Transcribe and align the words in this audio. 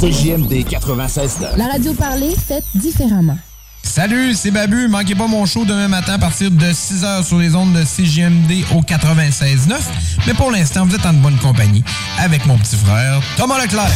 CJMD 0.00 0.52
96.9. 0.68 1.56
La 1.56 1.68
radio 1.68 1.94
parlée, 1.94 2.34
faite 2.34 2.64
différemment. 2.74 3.38
Salut, 3.84 4.34
c'est 4.34 4.50
Babu. 4.50 4.88
Manquez 4.88 5.14
pas 5.14 5.28
mon 5.28 5.46
show 5.46 5.64
demain 5.64 5.86
matin 5.86 6.14
à 6.14 6.18
partir 6.18 6.50
de 6.50 6.66
6h 6.66 7.24
sur 7.24 7.38
les 7.38 7.54
ondes 7.54 7.72
de 7.72 7.84
CJMD 7.84 8.64
au 8.74 8.80
96.9. 8.80 9.76
Mais 10.26 10.34
pour 10.34 10.50
l'instant, 10.50 10.84
vous 10.84 10.96
êtes 10.96 11.06
en 11.06 11.12
bonne 11.12 11.38
compagnie 11.38 11.84
avec 12.18 12.44
mon 12.46 12.58
petit 12.58 12.76
frère 12.76 13.22
Thomas 13.36 13.62
Leclerc. 13.62 13.92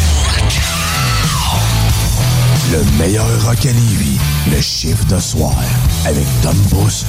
Le 2.71 2.99
meilleur 2.99 3.27
rock 3.45 3.67
à 3.67 3.73
Lévis, 3.73 4.19
le 4.53 4.61
chiffre 4.61 5.05
de 5.07 5.19
soir, 5.19 5.57
avec 6.07 6.27
Tom 6.43 6.57
Boost. 6.71 7.07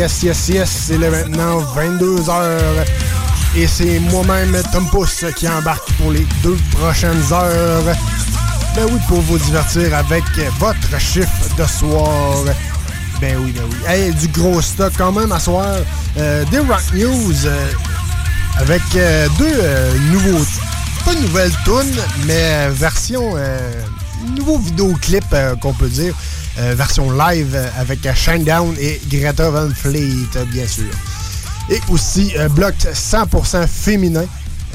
Yes, 0.00 0.22
yes, 0.22 0.48
yes, 0.48 0.70
c'est 0.86 0.96
là 0.96 1.10
maintenant 1.10 1.60
22h. 1.76 2.86
Et 3.54 3.66
c'est 3.66 4.00
moi-même, 4.00 4.56
Tom 4.72 4.88
Pousse, 4.88 5.26
qui 5.36 5.46
embarque 5.46 5.92
pour 5.98 6.10
les 6.10 6.26
deux 6.42 6.56
prochaines 6.72 7.22
heures. 7.30 7.84
Ben 8.74 8.86
oui, 8.90 8.98
pour 9.08 9.20
vous 9.20 9.36
divertir 9.36 9.94
avec 9.94 10.24
votre 10.58 10.98
chiffre 10.98 11.54
de 11.58 11.66
soir. 11.66 12.34
Ben 13.20 13.36
oui, 13.44 13.52
ben 13.52 13.64
oui. 13.70 13.76
Hey, 13.86 14.14
du 14.14 14.28
gros 14.28 14.62
stock 14.62 14.90
quand 14.96 15.12
même 15.12 15.32
à 15.32 15.38
soir. 15.38 15.76
Euh, 16.16 16.46
des 16.46 16.60
Rock 16.60 16.94
News 16.94 17.46
euh, 17.46 17.70
avec 18.56 18.82
euh, 18.96 19.28
deux 19.38 20.10
nouveaux... 20.12 20.46
Pas 21.04 21.14
nouvelles 21.14 21.52
tunes, 21.64 22.02
mais 22.26 22.70
version... 22.70 23.34
Nouveau 24.34 24.58
vidéoclip 24.58 25.34
qu'on 25.60 25.74
peut 25.74 25.88
dire. 25.88 26.14
Euh, 26.60 26.74
version 26.74 27.10
live 27.10 27.58
avec 27.78 28.00
Shinedown 28.14 28.74
et 28.78 29.00
Greta 29.10 29.48
Van 29.48 29.70
Fleet, 29.74 30.28
bien 30.52 30.66
sûr. 30.66 30.92
Et 31.70 31.80
aussi, 31.88 32.32
euh, 32.36 32.48
bloc 32.48 32.74
100% 32.92 33.66
féminin. 33.66 34.26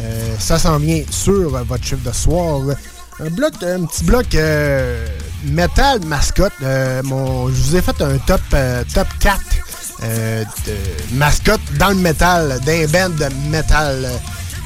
Euh, 0.02 0.36
ça 0.40 0.58
s'en 0.58 0.78
vient 0.78 1.04
sur 1.10 1.50
votre 1.64 1.84
chiffre 1.84 2.04
de 2.04 2.12
soir. 2.12 2.62
Un 3.20 3.30
bloc, 3.30 3.54
un 3.62 3.86
petit 3.86 4.04
bloc 4.04 4.34
euh, 4.34 5.06
metal 5.46 6.04
mascotte. 6.06 6.54
Mon, 7.04 7.50
je 7.50 7.54
vous 7.54 7.76
ai 7.76 7.82
fait 7.82 8.02
un 8.02 8.18
top, 8.18 8.42
top 8.94 9.08
4 9.20 9.40
euh, 10.04 10.44
de 10.68 11.16
mascotte 11.16 11.62
dans 11.80 11.90
le 11.90 11.96
métal, 11.96 12.60
d'un 12.66 12.86
band 12.88 13.16
de 13.16 13.30
métal 13.50 14.10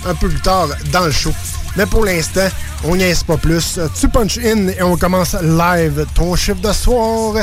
un 0.06 0.16
peu 0.16 0.28
plus 0.28 0.42
tard 0.42 0.70
dans 0.92 1.06
le 1.06 1.12
show. 1.12 1.32
Mais 1.76 1.86
pour 1.86 2.06
l'instant, 2.06 2.48
on 2.84 2.96
n'y 2.96 3.14
pas 3.26 3.38
plus. 3.38 3.80
Tu 4.00 4.10
punch 4.10 4.38
in 4.38 4.68
et 4.68 4.82
on 4.82 4.98
commence 4.98 5.36
live 5.42 6.06
ton 6.16 6.36
chiffre 6.36 6.62
de 6.62 6.74
soir? 6.74 7.36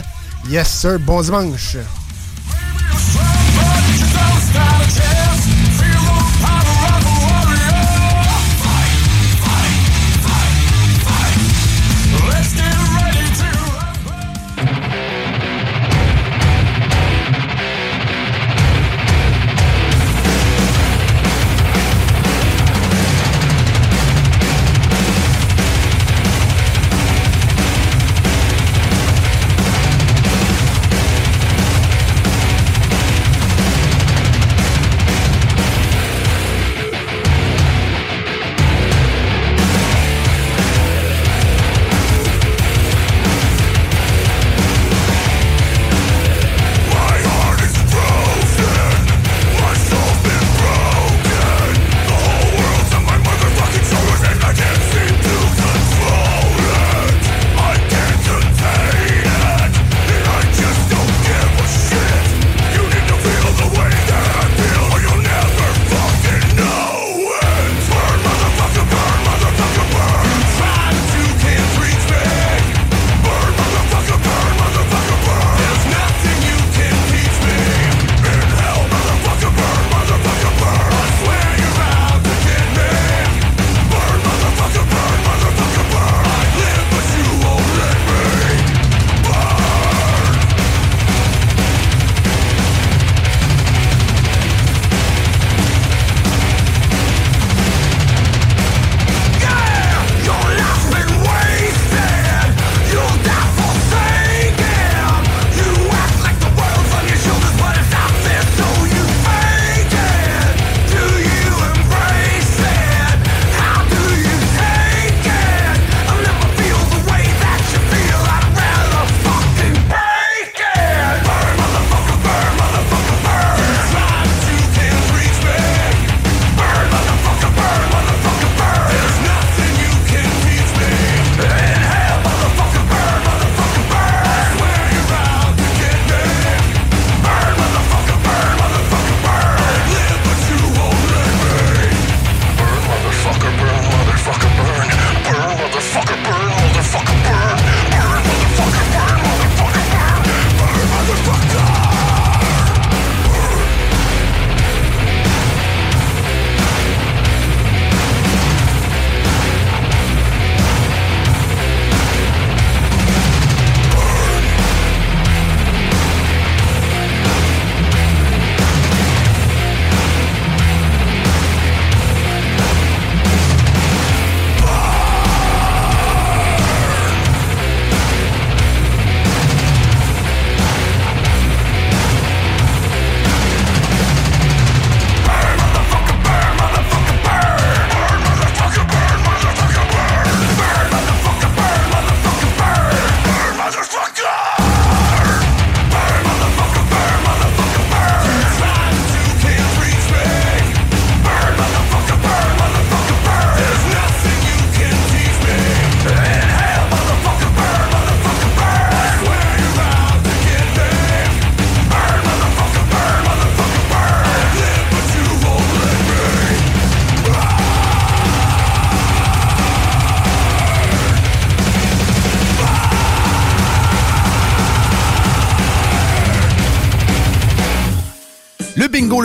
Yes 0.48 0.68
sir, 0.68 0.98
bon 0.98 1.20
dimanche. 1.22 1.76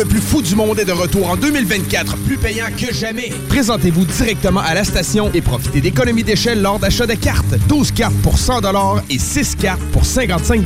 Le 0.01 0.07
plus 0.07 0.19
fou 0.19 0.41
du 0.41 0.55
monde 0.55 0.79
est 0.79 0.85
de 0.85 0.91
retour 0.93 1.29
en 1.29 1.35
2024, 1.35 2.17
plus 2.25 2.35
payant 2.35 2.65
que 2.75 2.91
jamais. 2.91 3.31
Présentez-vous 3.49 4.05
directement 4.05 4.61
à 4.61 4.73
la 4.73 4.83
station 4.83 5.29
et 5.31 5.41
profitez 5.41 5.79
d'économies 5.79 6.23
d'échelle 6.23 6.59
lors 6.59 6.79
d'achat 6.79 7.05
de 7.05 7.13
cartes. 7.13 7.53
12 7.67 7.91
cartes 7.91 8.15
pour 8.23 8.35
100 8.35 8.61
et 9.11 9.19
6 9.19 9.57
cartes 9.57 9.83
pour 9.91 10.03
55 10.03 10.61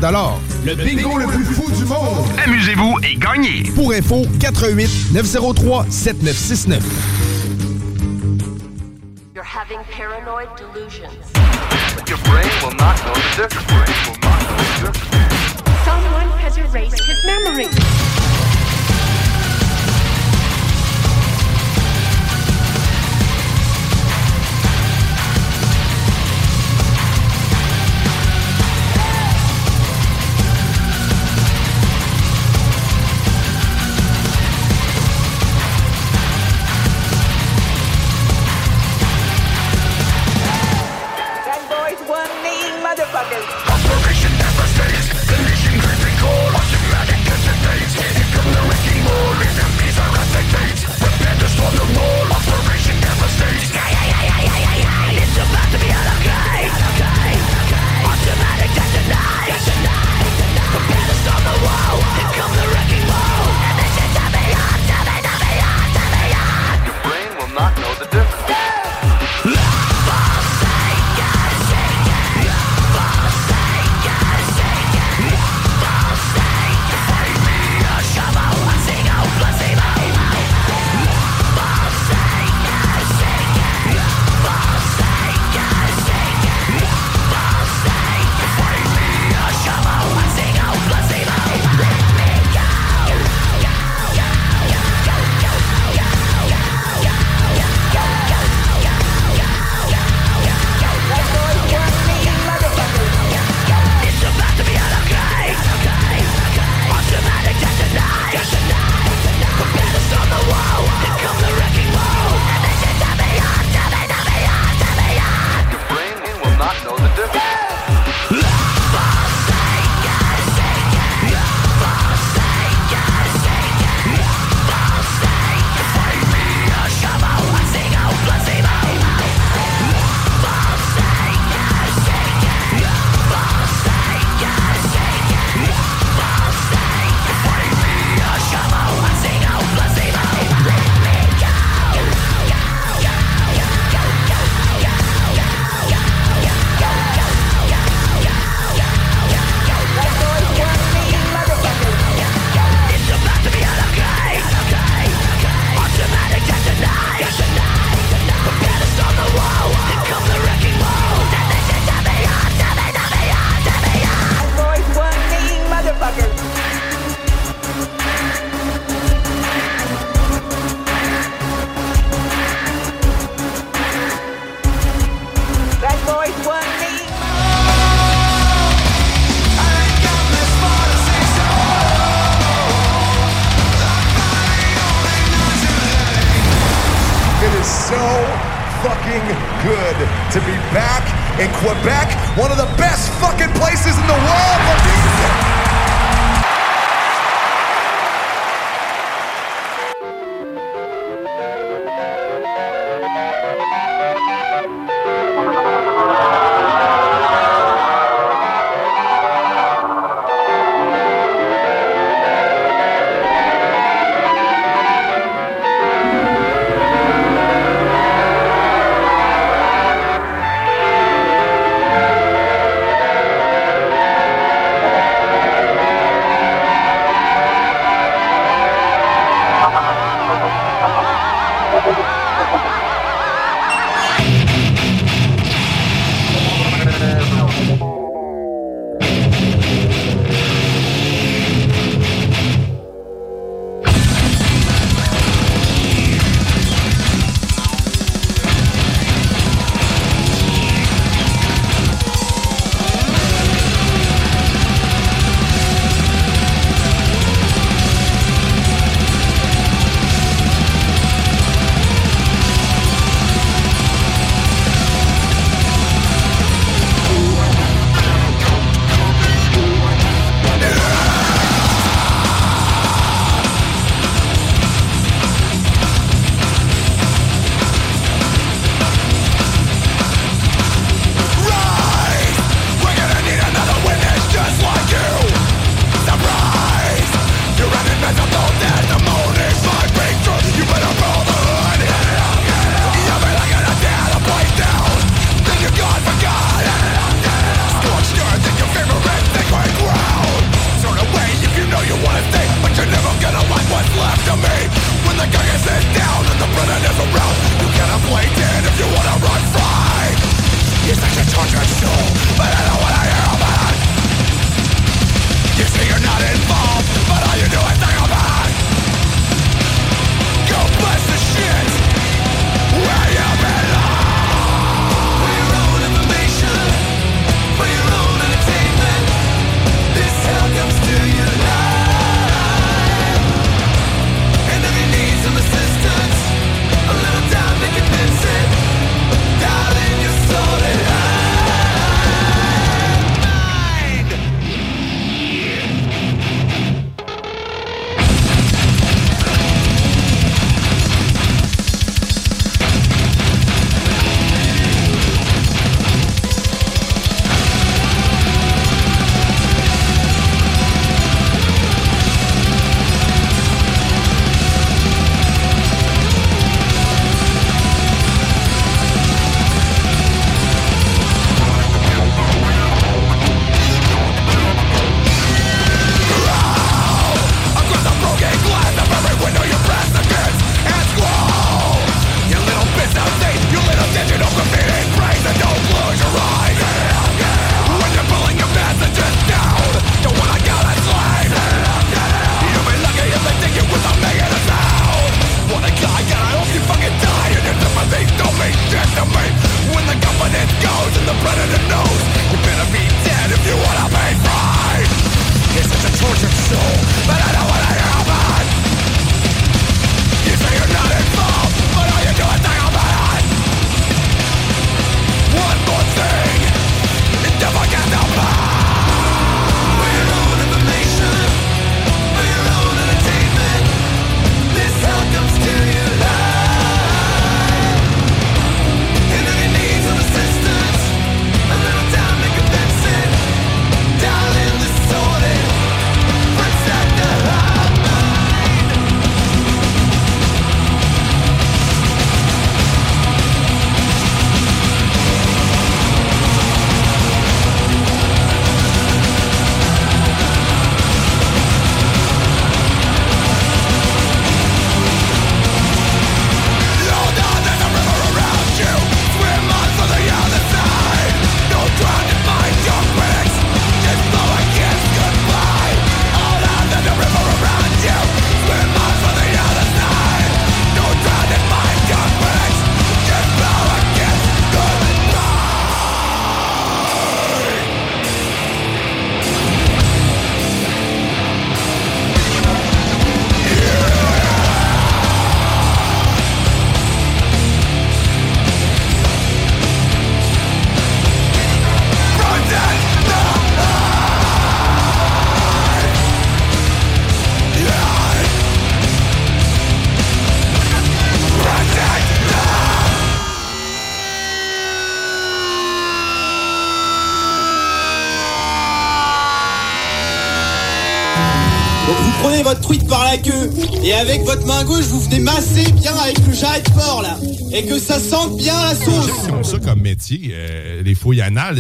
Le 0.64 0.76
bingo 0.76 1.18
le 1.18 1.28
plus 1.28 1.44
fou 1.44 1.70
du 1.70 1.84
monde. 1.84 2.26
Amusez-vous 2.46 2.96
et 3.04 3.18
gagnez. 3.18 3.64
Pour 3.76 3.92
info, 3.92 4.26
88 4.40 5.12
903 5.12 5.88
7969. 5.90 6.82
You're 9.36 9.44
having 9.44 9.80
paranoid 9.92 10.48
delusions. 10.56 11.12
Your 12.08 12.20
brain 12.20 12.48
will 12.64 12.74
not 12.78 12.96
know 13.04 13.14
the 13.14 13.50
difference. 13.50 13.92
Someone 15.84 16.30
has 16.40 16.58
erased 16.58 17.04
his 17.04 17.26
memory. 17.26 18.25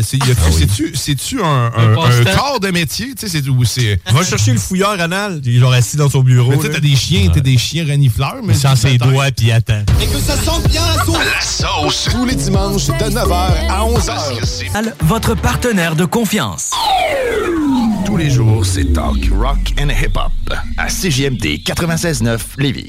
C'est-tu, 0.05 0.95
c'est-tu 0.95 1.41
un, 1.41 1.45
un, 1.45 1.71
Un 1.75 1.91
un 1.91 1.95
passe-temps. 1.95 2.37
corps 2.37 2.59
de 2.59 2.69
métier? 2.69 3.13
Tu 3.19 3.27
sais, 3.27 3.41
c'est 3.41 3.47
où 3.49 3.63
c'est. 3.65 3.99
Va 4.11 4.23
chercher 4.23 4.53
le 4.53 4.59
fouilleur 4.59 4.99
anal. 4.99 5.41
Il 5.43 5.63
est 5.63 5.73
assis 5.75 5.97
dans 5.97 6.09
son 6.09 6.21
bureau. 6.21 6.55
Tu 6.61 6.69
t'as 6.69 6.79
des 6.79 6.95
chiens, 6.95 7.29
t'as 7.33 7.39
des 7.41 7.57
chiens 7.57 7.85
renifleurs, 7.85 8.41
mais. 8.43 8.53
Sent 8.53 8.75
ses 8.75 8.97
doigts 8.97 9.31
puis 9.35 9.47
il 9.47 9.51
attend. 9.51 9.83
Et 10.01 10.07
que 10.07 10.17
ça 10.19 10.37
sente 10.37 10.67
bien 10.69 10.81
la 10.95 11.03
sauce. 11.03 11.17
La 11.17 11.41
sauce! 11.41 12.07
Tous 12.11 12.25
les 12.25 12.35
dimanches 12.35 12.87
de 12.87 12.93
9h 12.93 13.33
à 13.69 13.81
11h. 13.83 14.93
Votre 15.01 15.35
partenaire 15.35 15.95
de 15.95 16.05
confiance. 16.05 16.71
Tous 18.05 18.17
les 18.17 18.29
jours, 18.29 18.65
c'est 18.65 18.93
Talk, 18.93 19.29
Rock 19.31 19.73
and 19.79 19.89
Hip 19.89 20.15
Hop 20.15 20.53
à 20.77 20.87
CJMD 20.87 21.59
96.9 21.65 22.39
Lévis. 22.57 22.87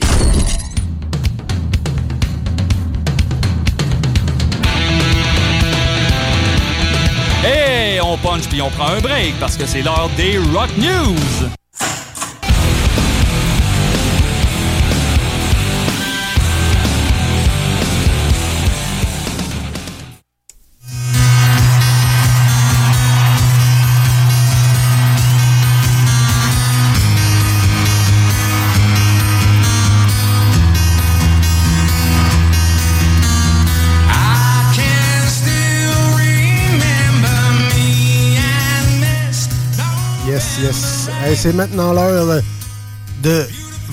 Puis 8.45 8.61
on 8.61 8.69
prend 8.69 8.89
un 8.89 9.01
break 9.01 9.39
parce 9.41 9.57
que 9.57 9.65
c'est 9.65 9.81
l'heure 9.81 10.11
des 10.17 10.37
Rock 10.53 10.69
News. 10.77 11.66
C'est 41.47 41.53
maintenant 41.53 41.93
l'heure 41.93 42.43
de 43.23 43.47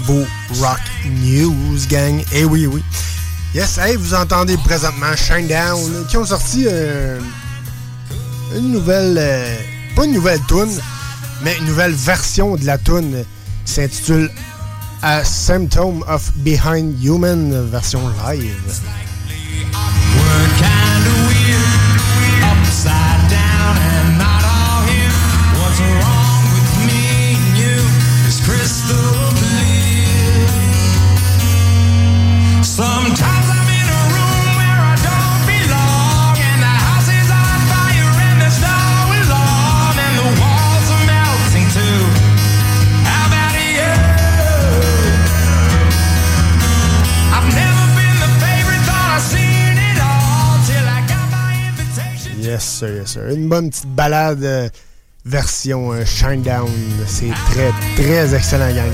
vos 0.05 0.25
Rock 0.60 0.79
News, 1.22 1.77
gang. 1.88 2.24
Eh 2.33 2.45
oui, 2.45 2.65
oui. 2.65 2.81
Yes, 3.53 3.77
hey, 3.77 3.95
vous 3.95 4.15
entendez 4.15 4.57
présentement 4.57 5.15
Shinedown 5.15 6.07
qui 6.10 6.17
ont 6.17 6.25
sorti 6.25 6.65
euh, 6.67 7.19
une 8.57 8.72
nouvelle. 8.72 9.15
euh, 9.19 9.55
pas 9.95 10.05
une 10.05 10.13
nouvelle 10.13 10.39
tune, 10.48 10.79
mais 11.43 11.55
une 11.60 11.67
nouvelle 11.67 11.91
version 11.91 12.55
de 12.55 12.65
la 12.65 12.79
tune 12.79 13.24
qui 13.65 13.74
s'intitule 13.74 14.31
A 15.03 15.24
Symptom 15.24 16.03
of 16.07 16.31
Behind 16.38 17.03
Human, 17.03 17.69
version 17.69 18.01
live. 18.27 18.55
Yes, 52.54 52.66
sir, 52.66 52.89
yes, 52.94 53.13
sir. 53.13 53.30
Une 53.32 53.50
bonne 53.50 53.72
petite 53.72 53.89
balade 53.96 54.44
euh, 54.44 54.70
version 55.26 55.92
euh, 55.92 56.06
Shinedown. 56.06 56.70
C'est 57.08 57.32
très, 57.50 57.72
très 57.96 58.36
excellent, 58.36 58.72
gang. 58.72 58.92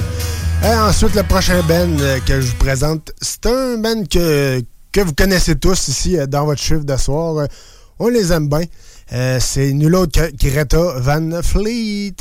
Et 0.63 0.73
ensuite, 0.77 1.13
le 1.13 1.23
prochain 1.23 1.61
band 1.63 1.99
euh, 1.99 2.19
que 2.25 2.39
je 2.39 2.51
vous 2.51 2.55
présente, 2.55 3.11
c'est 3.21 3.45
un 3.47 3.77
band 3.77 4.05
que, 4.09 4.63
que 4.93 5.01
vous 5.01 5.13
connaissez 5.13 5.57
tous 5.57 5.89
ici 5.89 6.17
euh, 6.17 6.25
dans 6.25 6.45
votre 6.45 6.61
chiffre 6.61 6.85
de 6.85 6.95
soir. 6.95 7.35
Euh, 7.39 7.47
on 7.99 8.07
les 8.07 8.31
aime 8.31 8.47
bien. 8.47 8.61
Euh, 9.11 9.41
c'est 9.41 9.73
nul 9.73 9.93
autre 9.93 10.17
que 10.17 10.47
Greta 10.47 10.97
Van 10.99 11.41
Fleet. 11.43 12.15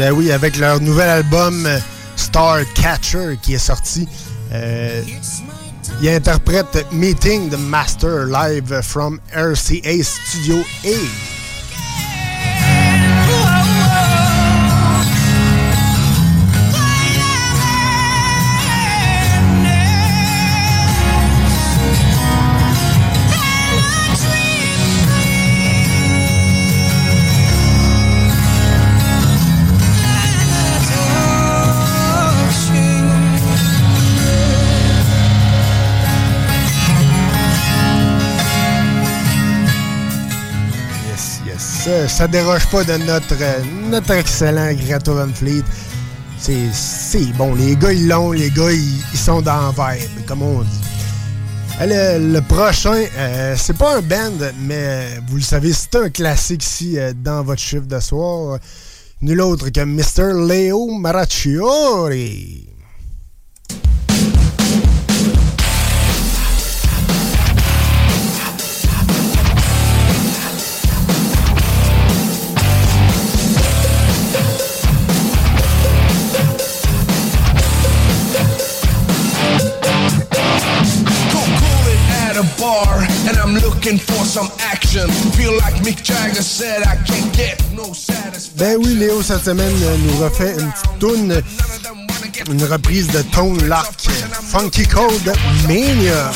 Ben 0.00 0.12
oui, 0.12 0.32
avec 0.32 0.56
leur 0.56 0.80
nouvel 0.80 1.10
album 1.10 1.68
Star 2.16 2.60
Catcher 2.72 3.38
qui 3.42 3.52
est 3.52 3.58
sorti. 3.58 4.08
Euh, 4.50 5.02
il 6.00 6.08
interprète 6.08 6.86
Meeting 6.90 7.50
the 7.50 7.58
Master 7.58 8.24
live 8.24 8.80
from 8.80 9.20
RCA 9.34 10.02
Studio 10.02 10.64
A. 10.86 11.39
Ça, 42.08 42.28
déroge 42.28 42.66
pas 42.70 42.84
de 42.84 42.92
notre, 42.98 43.34
euh, 43.40 43.62
notre 43.88 44.12
excellent 44.12 44.72
Greta 44.74 45.12
Fleet. 45.34 45.64
C'est 46.38 47.32
bon. 47.36 47.54
Les 47.54 47.74
gars, 47.74 47.92
ils 47.92 48.06
l'ont. 48.06 48.30
Les 48.30 48.50
gars, 48.50 48.70
ils, 48.70 49.18
sont 49.18 49.42
dans 49.42 49.74
comme 50.26 50.42
on 50.42 50.62
dit. 50.62 50.80
Le, 51.80 52.32
le 52.32 52.40
prochain, 52.42 53.04
euh, 53.16 53.54
c'est 53.58 53.76
pas 53.76 53.96
un 53.96 54.02
band, 54.02 54.52
mais 54.60 55.18
vous 55.28 55.36
le 55.36 55.42
savez, 55.42 55.72
c'est 55.72 55.96
un 55.96 56.10
classique 56.10 56.62
ici 56.62 56.96
euh, 56.96 57.12
dans 57.12 57.42
votre 57.42 57.60
chiffre 57.60 57.86
de 57.86 57.98
soir. 57.98 58.58
Nul 59.20 59.40
autre 59.40 59.70
que 59.70 59.80
Mr. 59.80 60.46
Leo 60.46 60.86
Maracciori. 60.92 62.69
Léo, 89.00 89.22
cette 89.22 89.46
semaine, 89.46 89.72
nous 90.04 90.22
refait 90.22 90.52
une 90.60 90.70
petite 90.70 90.98
toune, 90.98 91.42
une 92.50 92.64
reprise 92.64 93.06
de 93.06 93.22
Tone 93.22 93.58
euh, 93.62 93.74
Funky 94.52 94.86
Code 94.86 95.32
Mania. 95.66 96.30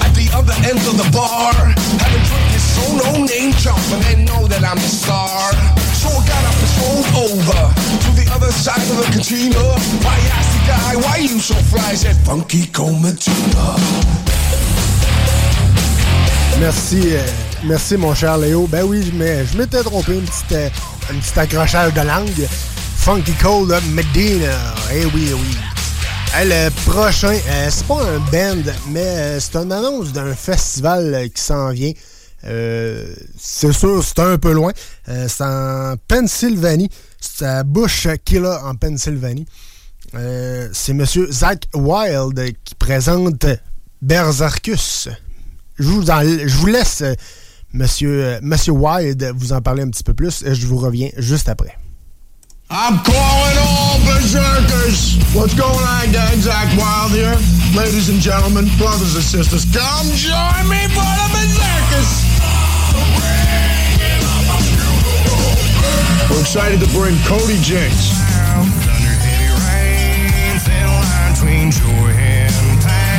At 0.00 0.14
the 0.14 0.30
other 0.34 0.54
end 0.64 0.80
of 0.88 0.96
the 0.96 1.10
bar. 1.12 1.52
Having 1.52 2.24
drink 2.24 2.56
is 2.56 2.64
so 2.64 2.96
no 2.96 3.26
name 3.26 3.52
jumping, 3.60 4.00
they 4.08 4.24
know 4.24 4.46
that 4.48 4.64
I'm 4.64 4.78
the 4.78 4.88
star. 4.88 5.52
So 5.92 6.08
I 6.08 6.24
got 6.24 6.44
up 6.48 6.56
and 6.56 6.68
strolled 6.72 7.28
over 7.28 7.60
to 7.76 8.10
the 8.16 8.26
other 8.32 8.50
side 8.50 8.80
of 8.88 8.96
the 8.96 9.04
cantina. 9.12 9.60
I 10.08 10.18
asked 10.32 10.52
the 10.56 10.64
guy, 10.66 10.96
why 10.96 11.18
you 11.18 11.38
so 11.40 11.54
fly? 11.68 11.90
He 11.90 11.96
said, 11.96 12.16
Funky 12.24 12.64
Comatina. 12.72 13.76
Merci, 16.58 17.16
euh, 17.16 17.47
merci 17.64 17.96
mon 17.96 18.14
cher 18.14 18.38
Léo. 18.38 18.66
Ben 18.66 18.84
oui, 18.84 19.12
mais 19.14 19.44
je 19.46 19.56
m'étais 19.58 19.82
trompé, 19.82 20.14
une 20.14 20.24
petite, 20.24 20.52
euh, 20.52 20.68
un 21.10 21.14
petit 21.18 21.38
accrochage 21.38 21.94
de 21.94 22.00
langue. 22.00 22.46
Funky 22.96 23.32
Cold 23.34 23.72
Medina. 23.92 24.52
Eh 24.92 25.04
oui, 25.06 25.28
eh 25.30 25.34
oui. 25.34 25.56
Eh, 26.40 26.44
le 26.44 26.70
prochain, 26.90 27.32
euh, 27.48 27.68
c'est 27.70 27.86
pas 27.86 28.02
un 28.02 28.18
band, 28.30 28.70
mais 28.88 29.00
euh, 29.02 29.40
c'est 29.40 29.56
une 29.56 29.72
annonce 29.72 30.12
d'un 30.12 30.34
festival 30.34 31.14
euh, 31.14 31.28
qui 31.28 31.40
s'en 31.42 31.70
vient. 31.70 31.92
Euh, 32.44 33.14
c'est 33.38 33.72
sûr, 33.72 34.02
c'est 34.04 34.18
un 34.20 34.36
peu 34.38 34.52
loin. 34.52 34.72
Euh, 35.08 35.26
c'est 35.28 35.44
en 35.44 35.94
Pennsylvanie. 36.06 36.90
C'est 37.20 37.46
à 37.46 37.62
Bush 37.64 38.06
Killa 38.24 38.60
en 38.64 38.74
Pennsylvanie. 38.74 39.46
Euh, 40.14 40.68
c'est 40.72 40.92
Monsieur 40.92 41.30
Zach 41.32 41.64
Wild 41.74 42.52
qui 42.64 42.74
présente 42.74 43.46
Berserkus. 44.02 45.08
Je 45.78 45.84
vous, 45.84 46.10
en- 46.10 46.22
je 46.22 46.56
vous 46.56 46.66
laisse, 46.66 47.02
euh, 47.02 47.14
Monsieur, 47.72 48.24
euh, 48.24 48.38
Monsieur 48.42 48.72
Wild, 48.72 49.32
vous 49.36 49.52
en 49.52 49.60
parler 49.60 49.82
un 49.82 49.88
petit 49.90 50.02
peu 50.02 50.14
plus. 50.14 50.42
Euh, 50.42 50.54
Je 50.54 50.66
vous 50.66 50.78
reviens 50.78 51.10
juste 51.18 51.48
après. 51.48 51.76
I'm 52.70 52.98
calling 53.02 53.56
all 53.58 53.98
berserkers. 54.04 55.16
What's 55.34 55.54
going 55.54 55.70
on, 55.72 56.12
gang? 56.12 56.38
Zach 56.40 56.68
Wild 56.76 57.12
here. 57.12 57.36
Ladies 57.74 58.10
and 58.10 58.20
gentlemen, 58.20 58.68
brothers 58.76 59.14
and 59.16 59.22
sisters, 59.24 59.64
come 59.72 60.06
join 60.12 60.68
me 60.68 60.86
for 60.92 61.00
the 61.00 61.28
berserkers. 61.32 62.24
We're 66.30 66.40
excited 66.40 66.80
to 66.80 66.86
bring 66.92 67.16
Cody 67.24 67.56
Jinks. 67.62 68.12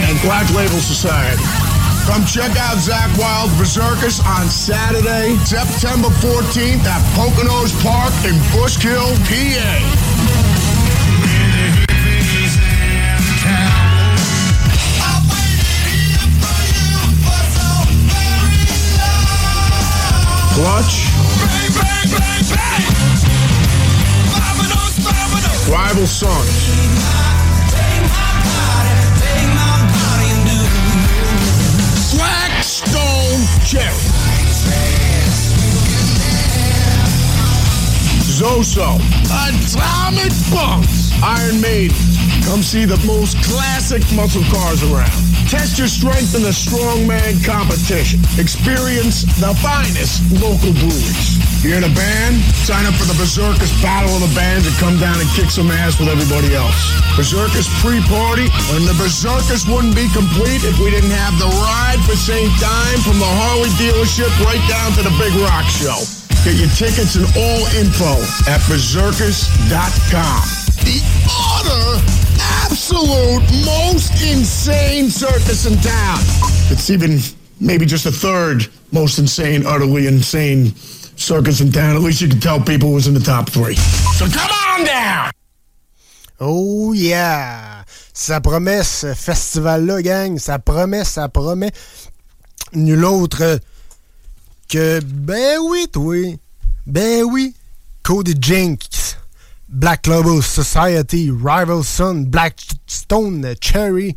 And 0.10 0.20
Black 0.22 0.50
Label 0.54 0.80
Society. 0.80 1.69
Come 2.10 2.26
check 2.26 2.58
out 2.58 2.80
Zach 2.80 3.16
Wild 3.20 3.56
Berserkers 3.60 4.20
on 4.20 4.50
Saturday, 4.50 5.38
September 5.46 6.08
14th 6.08 6.84
at 6.84 7.02
Poconos 7.14 7.72
Park 7.84 8.12
in 8.26 8.34
Bushkill, 8.50 9.14
PA. 9.30 10.10
Clutch. 20.56 21.10
Rival 25.70 26.08
Sons. 26.08 26.69
Jerry. 33.66 33.94
Zoso. 38.40 38.96
Atomic 39.28 40.32
Bunks. 40.52 41.12
Iron 41.22 41.60
Maiden. 41.60 41.98
Come 42.46 42.64
see 42.64 42.86
the 42.86 42.98
most 43.06 43.36
classic 43.44 44.02
muscle 44.16 44.44
cars 44.52 44.82
around. 44.84 45.12
Test 45.50 45.78
your 45.78 45.88
strength 45.88 46.36
in 46.36 46.44
the 46.44 46.50
strongman 46.50 47.44
competition. 47.44 48.20
Experience 48.40 49.24
the 49.42 49.54
finest 49.62 50.22
local 50.42 50.72
breweries. 50.74 51.49
You're 51.60 51.76
in 51.76 51.84
a 51.84 51.92
band? 51.92 52.40
Sign 52.64 52.88
up 52.88 52.96
for 52.96 53.04
the 53.04 53.20
Berserkers 53.20 53.76
Battle 53.84 54.16
of 54.16 54.24
the 54.24 54.32
Bands 54.32 54.64
and 54.64 54.72
come 54.80 54.96
down 54.96 55.20
and 55.20 55.28
kick 55.36 55.52
some 55.52 55.68
ass 55.68 56.00
with 56.00 56.08
everybody 56.08 56.56
else. 56.56 56.96
Berserkers 57.20 57.68
pre-party, 57.84 58.48
and 58.72 58.88
the 58.88 58.96
Berserkers 58.96 59.68
wouldn't 59.68 59.92
be 59.92 60.08
complete 60.16 60.64
if 60.64 60.80
we 60.80 60.88
didn't 60.88 61.12
have 61.12 61.36
the 61.36 61.52
ride 61.60 62.00
for 62.08 62.16
St. 62.16 62.48
Dime 62.64 63.04
from 63.04 63.20
the 63.20 63.28
Harley 63.28 63.68
dealership 63.76 64.32
right 64.48 64.64
down 64.72 64.96
to 64.96 65.04
the 65.04 65.12
Big 65.20 65.36
Rock 65.44 65.68
Show. 65.68 66.00
Get 66.48 66.56
your 66.56 66.72
tickets 66.80 67.20
and 67.20 67.28
all 67.36 67.68
info 67.76 68.24
at 68.48 68.64
berserkers.com. 68.72 70.40
The 70.88 71.04
utter, 71.28 72.00
absolute, 72.64 73.44
most 73.68 74.16
insane 74.24 75.12
circus 75.12 75.68
in 75.68 75.76
town. 75.84 76.24
It's 76.72 76.90
even 76.90 77.20
maybe 77.60 77.86
just 77.86 78.06
a 78.06 78.16
third 78.16 78.72
most 78.94 79.20
insane, 79.20 79.66
utterly 79.68 80.08
insane 80.08 80.72
circus 81.20 81.62
in 81.62 81.72
town. 81.72 81.96
At 81.96 82.02
least 82.02 82.22
you 82.22 82.30
can 82.30 82.40
tell 82.40 82.60
people 82.60 82.90
who's 82.90 83.08
in 83.08 83.14
the 83.14 83.20
top 83.20 83.50
three. 83.50 83.76
So 84.18 84.26
come 84.26 84.50
on 84.50 84.86
down! 84.86 85.32
Oh 86.40 86.94
yeah! 86.94 87.84
Ça 88.14 88.42
promet 88.42 88.84
ce 88.84 89.14
festival-là, 89.14 90.02
gang. 90.02 90.38
Ça 90.40 90.60
promet, 90.60 91.04
ça 91.04 91.30
promet. 91.30 91.72
Nul 92.74 93.06
autre 93.06 93.60
que. 94.68 95.00
Ben 95.02 95.60
oui, 95.62 95.88
toi. 95.92 96.38
Ben 96.86 97.24
oui. 97.24 97.54
Cody 98.04 98.36
Jinks. 98.40 99.18
Black 99.72 100.04
Global 100.04 100.42
Society, 100.42 101.30
Rival 101.30 101.84
Sun, 101.84 102.26
Blackstone, 102.26 103.54
Cherry. 103.62 104.16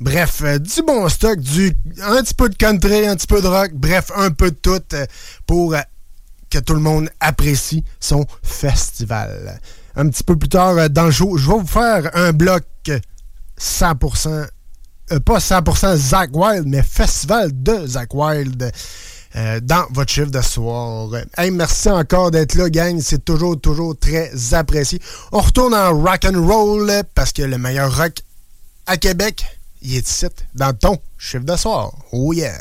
Bref, 0.00 0.42
euh, 0.42 0.58
du 0.58 0.82
bon 0.82 1.08
stock, 1.08 1.38
du 1.38 1.72
un 2.02 2.20
petit 2.22 2.34
peu 2.34 2.48
de 2.48 2.56
country, 2.56 3.06
un 3.06 3.14
petit 3.14 3.28
peu 3.28 3.40
de 3.40 3.46
rock, 3.46 3.70
bref, 3.74 4.10
un 4.16 4.32
peu 4.32 4.50
de 4.50 4.56
tout 4.56 4.82
euh, 4.94 5.06
pour 5.46 5.74
euh, 5.74 5.80
que 6.52 6.58
tout 6.58 6.74
le 6.74 6.80
monde 6.80 7.08
apprécie 7.18 7.82
son 7.98 8.26
festival. 8.42 9.58
Un 9.96 10.08
petit 10.08 10.22
peu 10.22 10.36
plus 10.36 10.50
tard 10.50 10.76
euh, 10.76 10.88
dans 10.88 11.06
le 11.06 11.10
show, 11.10 11.38
je 11.38 11.48
vais 11.48 11.58
vous 11.58 11.66
faire 11.66 12.10
un 12.14 12.32
bloc 12.32 12.64
euh, 12.88 12.98
100%, 13.58 14.46
euh, 15.12 15.20
pas 15.20 15.38
100% 15.38 15.96
Zach 15.96 16.30
Wild, 16.34 16.64
mais 16.66 16.82
festival 16.82 17.50
de 17.54 17.86
Zach 17.86 18.12
Wild 18.12 18.70
euh, 19.34 19.60
dans 19.60 19.86
votre 19.90 20.12
chiffre 20.12 20.30
de 20.30 20.42
soir. 20.42 21.08
Merci 21.52 21.88
encore 21.88 22.30
d'être 22.30 22.54
là, 22.54 22.68
gang. 22.68 23.00
C'est 23.00 23.24
toujours, 23.24 23.58
toujours 23.58 23.98
très 23.98 24.30
apprécié. 24.52 25.00
On 25.32 25.40
retourne 25.40 25.74
en 25.74 25.98
rock 25.98 26.26
and 26.26 26.46
roll 26.46 26.92
parce 27.14 27.32
que 27.32 27.42
le 27.42 27.56
meilleur 27.56 27.96
rock 27.96 28.18
à 28.86 28.98
Québec, 28.98 29.44
il 29.80 29.96
est 29.96 30.06
ici, 30.06 30.26
dans 30.54 30.74
ton 30.74 30.98
chiffre 31.16 31.44
de 31.44 31.56
soir. 31.56 31.92
Oh 32.12 32.34
yeah! 32.34 32.58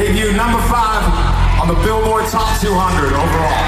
Debuted 0.00 0.34
number 0.34 0.56
five 0.72 1.04
on 1.60 1.68
the 1.68 1.76
Billboard 1.84 2.24
Top 2.32 2.48
200 2.56 2.72
overall. 3.12 3.64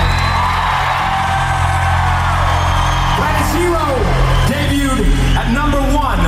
Planet 3.21 3.47
Zero 3.53 3.85
debuted 4.49 5.13
at 5.37 5.53
number 5.53 5.77
one, 5.93 6.25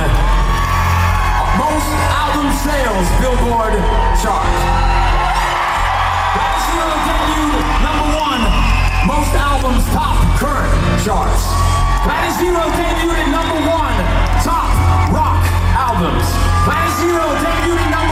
most 1.57 1.89
album 2.21 2.53
sales 2.61 3.07
Billboard 3.17 3.73
chart. 4.21 4.45
Planet 6.37 6.61
Zero 6.69 6.89
debuted 7.09 7.65
number 7.81 8.07
one, 8.13 8.41
most 9.09 9.33
albums 9.33 9.81
top 9.89 10.21
current 10.37 10.69
charts. 11.01 11.49
Planet 12.05 12.33
Zero 12.37 12.61
debuted 12.77 13.25
at 13.25 13.29
number 13.33 13.57
one, 13.73 13.97
top 14.45 14.69
rock 15.09 15.41
albums. 15.73 16.29
Planet 16.61 16.93
Zero 17.01 17.25
debuted 17.41 17.81
at 17.81 17.89
number 17.89 18.04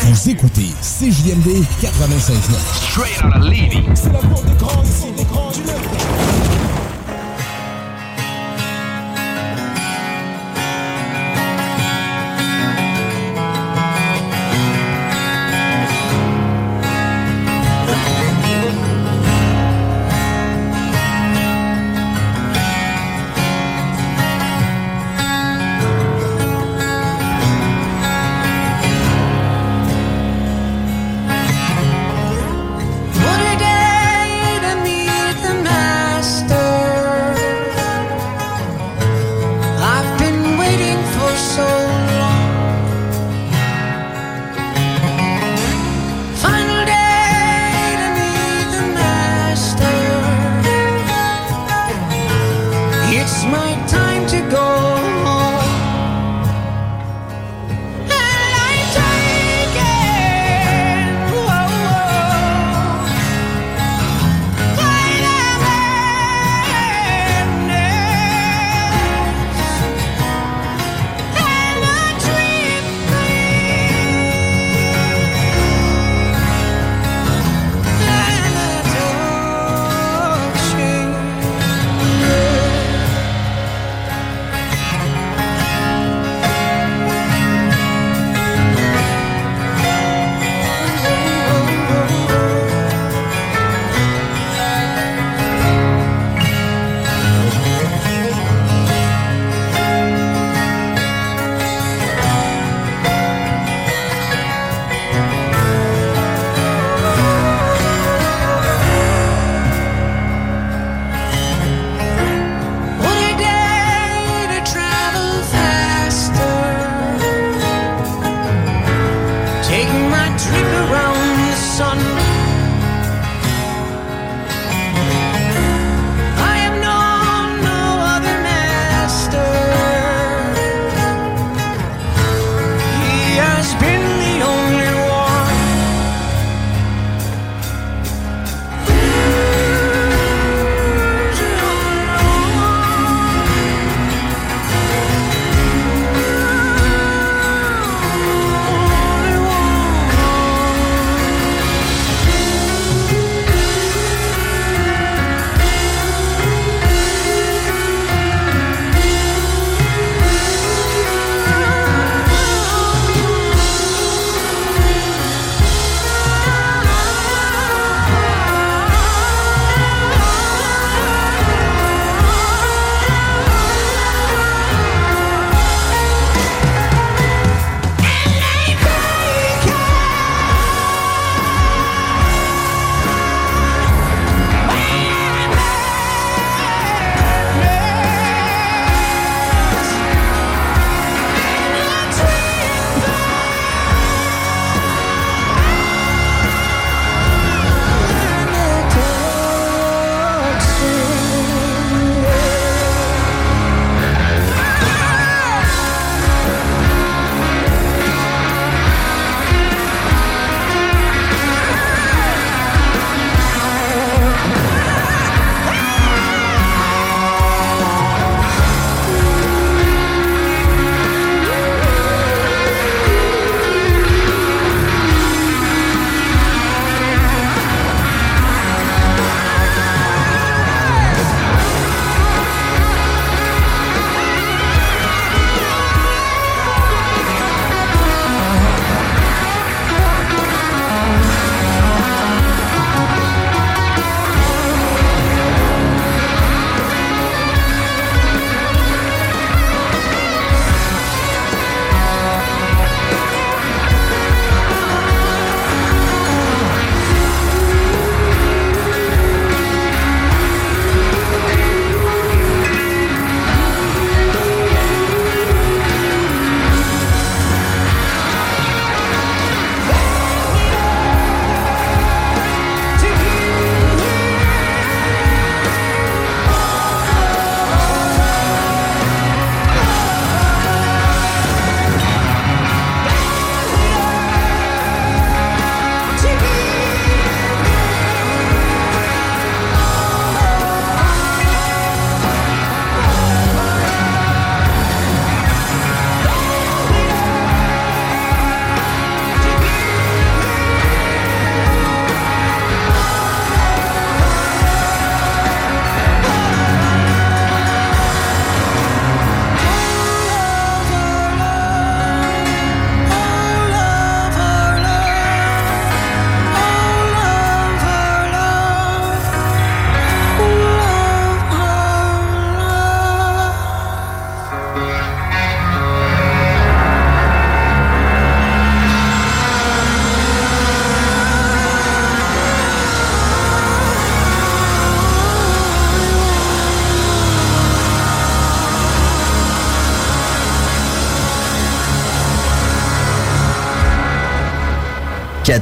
Vous 0.00 0.30
écoutez 0.30 0.68
CJMD 0.80 1.62
96.9. 1.82 2.90
Straight 2.90 3.22
out 3.22 3.36
of 3.36 3.44
Levy. 3.44 3.84
C'est 3.94 4.12
la 4.12 4.18
porte 4.20 4.46
des 4.46 4.54
grands 4.54 4.82
ici. 4.82 5.19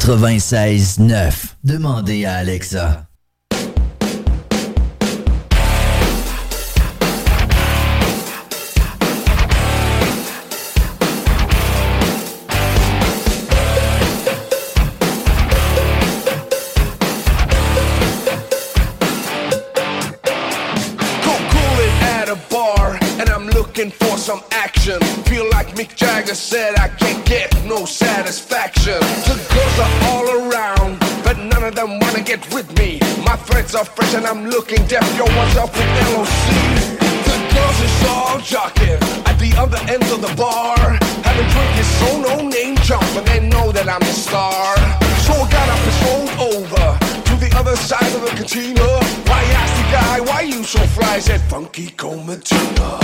96.9. 0.09 1.57
Demandez 1.63 2.25
à 2.25 2.37
Alexa. 2.37 3.08
I 26.77 26.89
can't 26.89 27.25
get 27.25 27.49
no 27.65 27.85
satisfaction. 27.85 29.01
The 29.25 29.37
girls 29.55 29.79
are 29.79 29.95
all 30.11 30.27
around, 30.41 30.99
but 31.25 31.39
none 31.39 31.63
of 31.63 31.75
them 31.75 31.99
wanna 32.01 32.21
get 32.21 32.43
with 32.53 32.69
me. 32.79 33.01
My 33.25 33.37
threads 33.37 33.75
are 33.75 33.85
fresh, 33.85 34.15
and 34.15 34.27
I'm 34.27 34.47
looking 34.47 34.85
deaf. 34.87 35.07
Yo, 35.17 35.25
what's 35.25 35.57
up 35.57 35.73
with 35.73 35.89
LOC? 36.13 36.29
The 37.29 37.37
girls 37.55 37.81
is 37.81 37.97
all 38.09 38.39
jocking 38.41 39.01
at 39.27 39.39
the 39.39 39.55
other 39.57 39.79
end 39.89 40.05
of 40.13 40.21
the 40.21 40.35
bar. 40.37 40.77
Having 41.23 41.49
drink 41.55 41.73
is 41.79 41.91
so 42.01 42.21
no 42.21 42.49
name 42.49 42.77
jump, 42.83 43.09
and 43.17 43.27
they 43.27 43.41
know 43.49 43.71
that 43.73 43.89
I'm 43.89 44.01
the 44.01 44.17
star. 44.27 44.77
So 45.25 45.33
I 45.35 45.51
got 45.51 45.69
up 45.69 45.81
and 45.89 45.95
strolled 46.01 46.35
over 46.53 46.87
to 47.29 47.35
the 47.37 47.51
other 47.57 47.77
side 47.77 48.13
of 48.17 48.23
the 48.23 48.33
cantina. 48.37 48.89
I 49.31 49.43
asked 49.61 49.77
the 49.81 49.87
guy, 49.97 50.21
why 50.21 50.41
you 50.43 50.65
so 50.65 50.81
fly? 50.97 51.21
Said, 51.21 51.41
Funky 51.43 51.89
Comatina. 51.91 52.99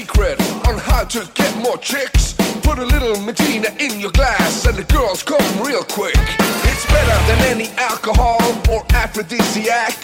Secret 0.00 0.38
on 0.68 0.76
how 0.76 1.04
to 1.04 1.26
get 1.32 1.50
more 1.56 1.78
chicks. 1.78 2.34
Put 2.68 2.78
a 2.78 2.84
little 2.84 3.18
Medina 3.22 3.68
in 3.80 3.98
your 3.98 4.10
glass 4.10 4.66
and 4.66 4.76
the 4.76 4.84
girls 4.92 5.22
come 5.22 5.46
real 5.68 5.84
quick. 5.84 6.20
It's 6.68 6.84
better 6.96 7.18
than 7.28 7.38
any 7.54 7.68
alcohol 7.90 8.44
or 8.68 8.84
aphrodisiac. 8.92 9.94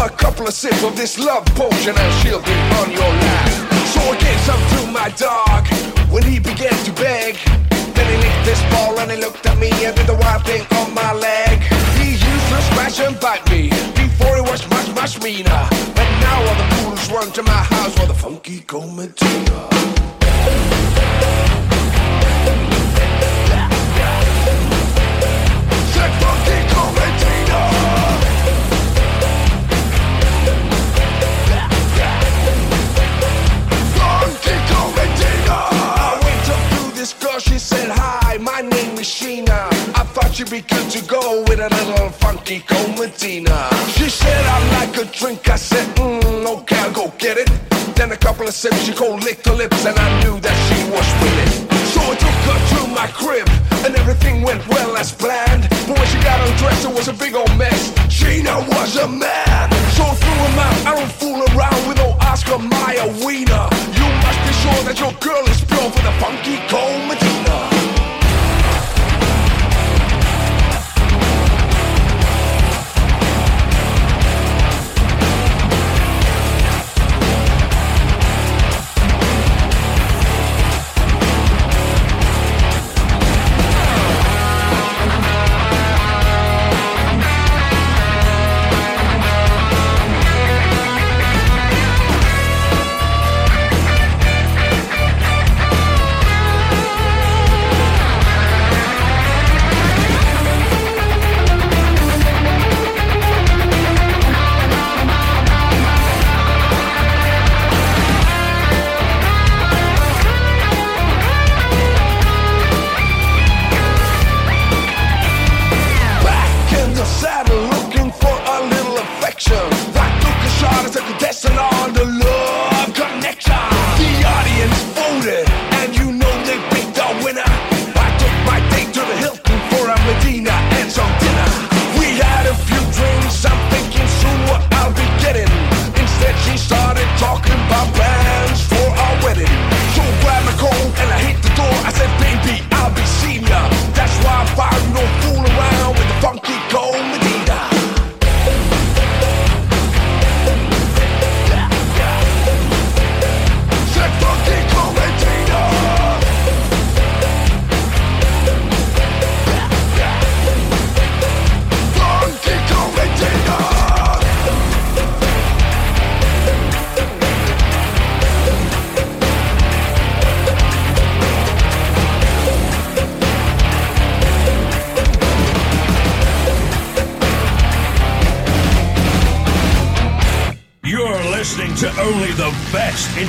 A 0.00 0.08
couple 0.08 0.46
of 0.46 0.54
sips 0.54 0.82
of 0.82 0.96
this 0.96 1.18
love 1.18 1.44
potion 1.60 1.94
and 2.04 2.12
she'll 2.20 2.40
be 2.40 2.56
on 2.80 2.88
your 2.90 3.12
lap. 3.24 3.50
So 3.92 4.00
I 4.00 4.16
gave 4.26 4.40
some 4.48 4.62
to 4.74 4.80
my 4.98 5.10
dog 5.10 5.62
when 6.10 6.22
he 6.22 6.38
began 6.40 6.76
to 6.88 6.92
beg. 6.92 7.36
Then 7.96 8.06
he 8.12 8.16
licked 8.24 8.44
this 8.46 8.62
ball 8.72 8.98
and 8.98 9.10
he 9.10 9.18
looked 9.18 9.44
at 9.44 9.58
me 9.58 9.68
and 9.84 9.94
did 9.94 10.06
the 10.06 10.16
wild 10.22 10.42
thing 10.46 10.64
on 10.80 10.94
my 10.94 11.12
leg. 11.12 11.60
He 12.00 12.12
used 12.12 12.48
to 12.52 12.58
scratch 12.68 12.98
and 13.00 13.20
bite 13.20 13.44
me 13.50 13.97
before 14.18 14.36
he 14.36 14.42
was 14.42 14.68
much, 14.70 14.94
much 14.94 15.22
meaner. 15.22 15.68
But 15.94 16.08
now 16.20 16.38
all 16.40 16.54
the 16.54 16.74
fools 16.76 17.10
run 17.10 17.30
to 17.32 17.42
my 17.42 17.52
house 17.52 17.94
for 17.98 18.06
the 18.06 18.14
funky 18.14 18.60
comatina. 18.60 19.68
This 37.08 37.22
girl, 37.22 37.38
she 37.38 37.58
said, 37.58 37.88
Hi, 37.90 38.38
my 38.38 38.60
name 38.60 38.98
is 38.98 39.06
Sheena. 39.06 39.68
I 39.94 40.04
thought 40.12 40.38
you'd 40.38 40.50
be 40.50 40.60
good 40.60 40.90
to 40.90 41.00
go 41.06 41.42
with 41.48 41.60
a 41.60 41.68
little 41.68 42.10
funky 42.10 42.60
comatina. 42.60 43.58
She 43.96 44.08
said, 44.10 44.44
I 44.44 44.58
like 44.78 44.96
a 44.96 45.04
drink. 45.06 45.48
I 45.48 45.56
said, 45.56 45.86
mm, 45.96 46.46
okay, 46.58 46.78
I'll 46.78 46.92
go 46.92 47.12
get 47.18 47.38
it. 47.38 47.48
Then 47.96 48.12
a 48.12 48.16
couple 48.16 48.46
of 48.46 48.54
sips, 48.54 48.82
she 48.84 48.92
go 48.92 49.14
lick 49.14 49.44
her 49.46 49.54
lips, 49.54 49.86
and 49.86 49.98
I 49.98 50.08
knew 50.22 50.38
that 50.40 50.56
she 50.68 50.78
was 50.92 51.08
with 51.22 51.36
it. 51.44 51.52
So 51.94 52.00
I 52.00 52.14
took 52.24 52.38
her 52.48 52.58
to 52.72 52.80
my 52.92 53.06
crib, 53.08 53.48
and 53.84 53.96
everything 53.96 54.42
went 54.42 54.66
well 54.68 54.96
as 54.96 55.12
planned. 55.12 55.68
But 55.86 55.98
when 55.98 56.06
she 56.08 56.18
got 56.20 56.38
undressed, 56.46 56.84
it 56.84 56.94
was 56.94 57.08
a 57.08 57.14
big 57.14 57.34
old 57.34 57.54
mess. 57.56 57.92
Sheena 58.12 58.56
was 58.68 58.96
a 58.96 59.08
man. 59.08 59.70
So 59.96 60.04
I 60.04 60.14
threw 60.14 60.38
him 60.44 60.58
out. 60.58 60.78
I 60.86 60.92
don't 60.98 61.12
fool 61.12 61.40
around 61.56 61.80
with 61.88 61.98
no 61.98 62.16
Oscar 62.20 62.58
Mayer 62.58 63.08
wiener. 63.24 63.66
You 63.96 64.06
must 64.24 64.40
be 64.44 64.47
sure 64.74 64.84
that 64.84 64.98
your 64.98 65.12
girl 65.20 65.44
is 65.48 65.60
pure 65.64 65.90
for 65.90 66.02
the 66.02 66.12
funky 66.20 66.56
cold 66.68 67.08
Medina. 67.08 67.77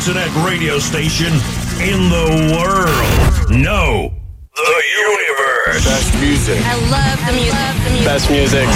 Internet 0.10 0.34
radio 0.44 0.80
station 0.80 1.32
in 1.80 2.10
the 2.10 2.58
world. 2.58 3.52
No, 3.52 4.10
the 4.56 4.84
universe. 4.98 5.86
Best 5.86 6.14
music. 6.20 6.60
I 6.66 6.74
love 6.90 7.20
the 7.28 7.34
music. 7.34 7.54
Love 7.54 7.78
the 7.84 7.92
music. 7.92 8.08
Best 8.10 8.32
music. 8.32 8.68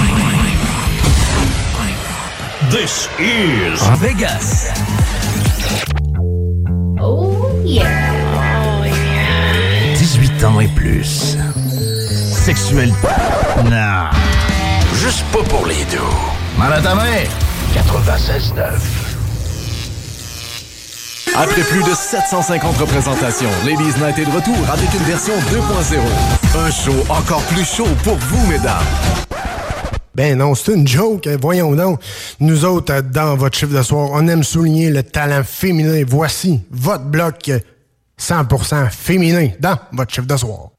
This 2.69 3.09
is 3.17 3.81
Vegas. 3.97 4.69
Oh 6.99 7.63
yeah. 7.65 8.13
Oh 8.77 8.85
yeah. 8.85 9.95
18 9.95 10.43
ans 10.43 10.59
et 10.59 10.67
plus. 10.75 11.35
Sexuel. 12.45 12.93
Non. 13.71 14.09
Juste 15.01 15.25
pas 15.31 15.41
pour 15.49 15.65
les 15.65 15.83
deux. 15.85 15.97
Mal 16.59 16.73
à 16.73 16.79
ta 16.79 16.93
main. 16.93 17.23
96.9. 17.73 19.02
Après 21.35 21.61
plus 21.63 21.81
de 21.83 21.93
750 21.95 22.77
représentations, 22.77 23.49
Ladies 23.65 23.99
Night 23.99 24.17
est 24.19 24.25
de 24.25 24.31
retour 24.35 24.55
avec 24.71 24.93
une 24.93 25.03
version 25.03 25.33
2.0. 25.33 25.99
Un 26.59 26.71
show 26.71 26.93
encore 27.09 27.41
plus 27.45 27.65
chaud 27.65 27.87
pour 28.03 28.15
vous, 28.17 28.45
mesdames. 28.47 28.83
Ben 30.15 30.37
non, 30.37 30.53
c'est 30.53 30.73
une 30.73 30.87
joke. 30.87 31.25
hein. 31.25 31.37
Voyons 31.41 31.73
donc. 31.75 31.99
Nous 32.39 32.65
autres, 32.65 32.93
euh, 32.93 33.01
dans 33.01 33.35
votre 33.35 33.57
chiffre 33.57 33.75
de 33.75 33.81
soir, 33.81 34.09
on 34.11 34.27
aime 34.27 34.43
souligner 34.43 34.91
le 34.91 35.01
talent 35.01 35.41
féminin. 35.43 36.03
Voici 36.07 36.61
votre 36.69 37.05
bloc 37.05 37.49
euh, 37.49 37.59
100% 38.21 38.91
féminin 38.91 39.49
dans 39.59 39.77
votre 39.91 40.13
chiffre 40.13 40.27
de 40.27 40.37
soir. 40.37 40.69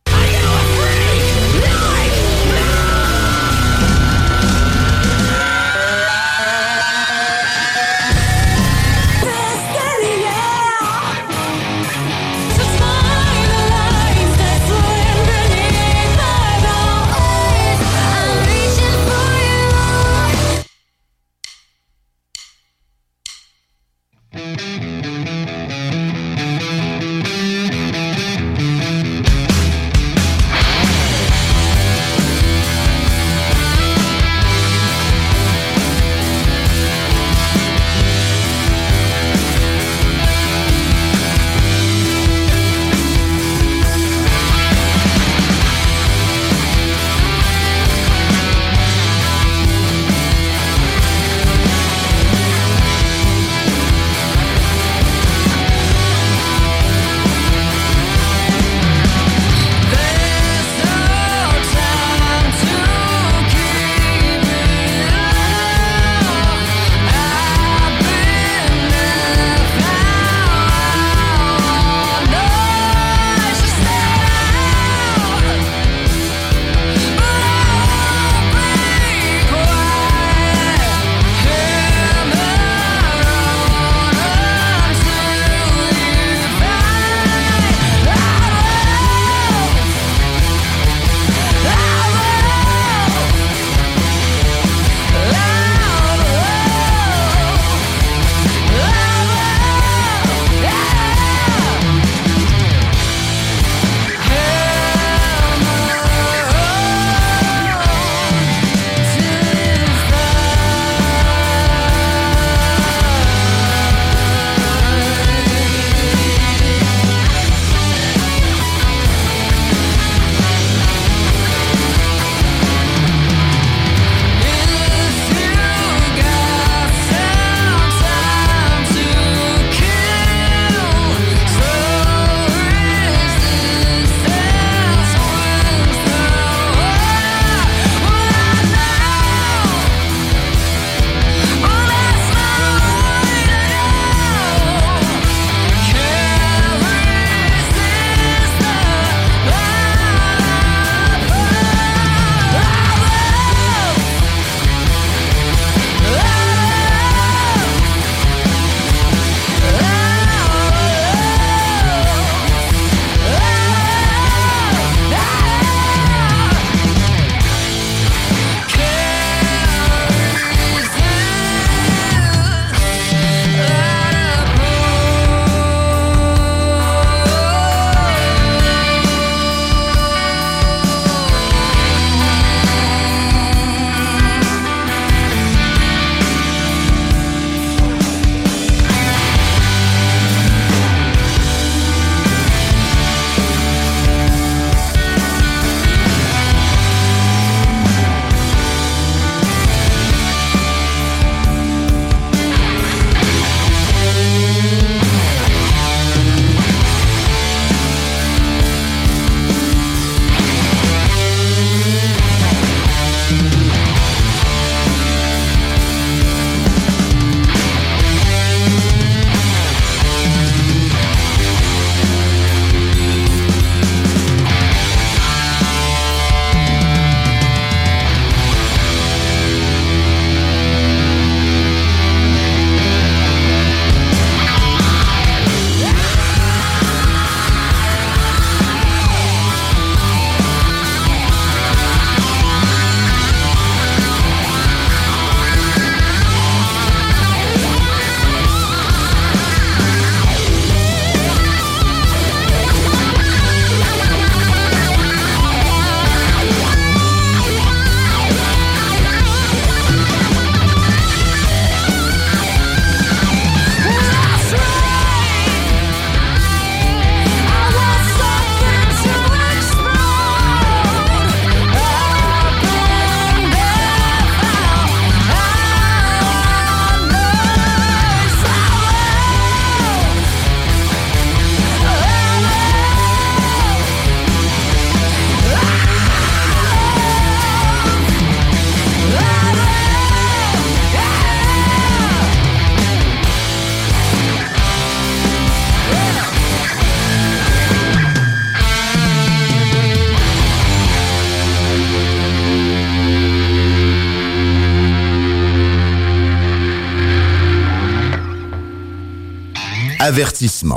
Avertissement. 310.07 310.75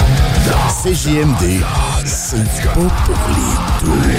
CJMD, 0.69 1.61
c'est 2.05 2.37
pas 2.63 2.71
pour 2.73 3.17
les 3.27 3.85
deux. 3.85 4.17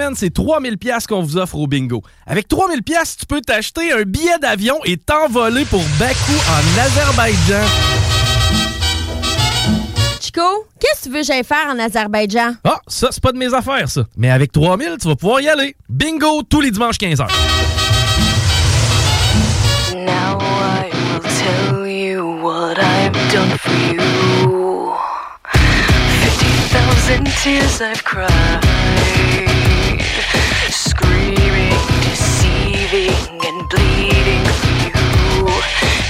semaine, 0.00 0.14
c'est 0.16 0.32
3000 0.32 0.78
pièces 0.78 1.06
qu'on 1.06 1.22
vous 1.22 1.36
offre 1.36 1.56
au 1.56 1.66
bingo. 1.66 2.02
Avec 2.26 2.48
3000 2.48 2.82
pièces, 2.82 3.16
tu 3.18 3.26
peux 3.26 3.40
t'acheter 3.40 3.92
un 3.92 4.02
billet 4.02 4.38
d'avion 4.40 4.78
et 4.84 4.96
t'envoler 4.96 5.64
pour 5.66 5.82
Bakou 5.98 6.32
en 6.48 6.80
Azerbaïdjan. 6.80 7.66
Chico, 10.20 10.40
qu'est-ce 10.78 11.00
que 11.00 11.04
tu 11.04 11.10
veux 11.10 11.20
que 11.20 11.26
j'aille 11.26 11.44
faire 11.44 11.66
en 11.68 11.78
Azerbaïdjan? 11.78 12.54
Ah, 12.64 12.80
ça, 12.86 13.08
c'est 13.10 13.22
pas 13.22 13.32
de 13.32 13.38
mes 13.38 13.52
affaires, 13.52 13.88
ça. 13.88 14.04
Mais 14.16 14.30
avec 14.30 14.52
3000, 14.52 14.96
tu 15.00 15.08
vas 15.08 15.16
pouvoir 15.16 15.40
y 15.40 15.48
aller. 15.48 15.76
Bingo, 15.88 16.42
tous 16.48 16.60
les 16.60 16.70
dimanches 16.70 16.96
15h. 16.96 17.26
Now 19.96 20.38
I 20.40 20.90
will 21.12 21.20
tell 21.20 21.86
you 21.86 22.22
what 22.42 22.78
I've 22.78 23.32
done 23.32 23.58
for 23.58 23.72
you. 23.92 24.20
tears 27.42 27.80
I've 27.80 28.04
cried. 28.04 28.89
screaming, 30.90 31.70
deceiving, 32.02 33.14
and 33.46 33.68
bleeding 33.68 34.44
for 34.60 35.48
you. 35.48 36.09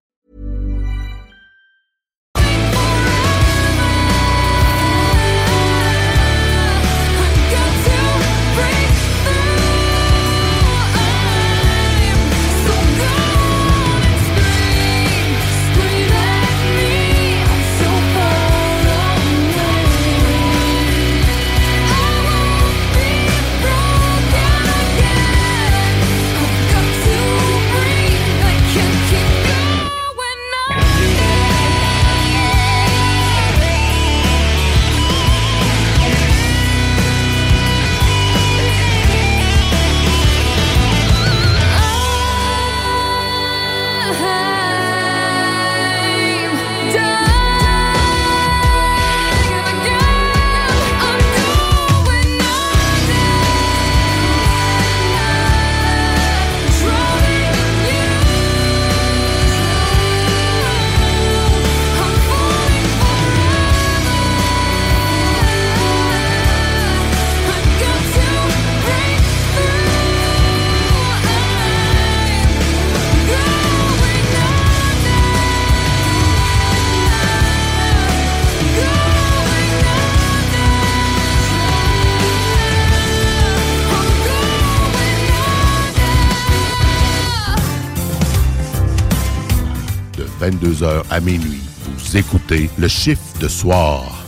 22h 90.41 91.03
à 91.11 91.19
minuit, 91.19 91.61
vous 91.85 92.17
écoutez 92.17 92.67
le 92.79 92.87
chiffre 92.87 93.21
de 93.39 93.47
soir. 93.47 94.25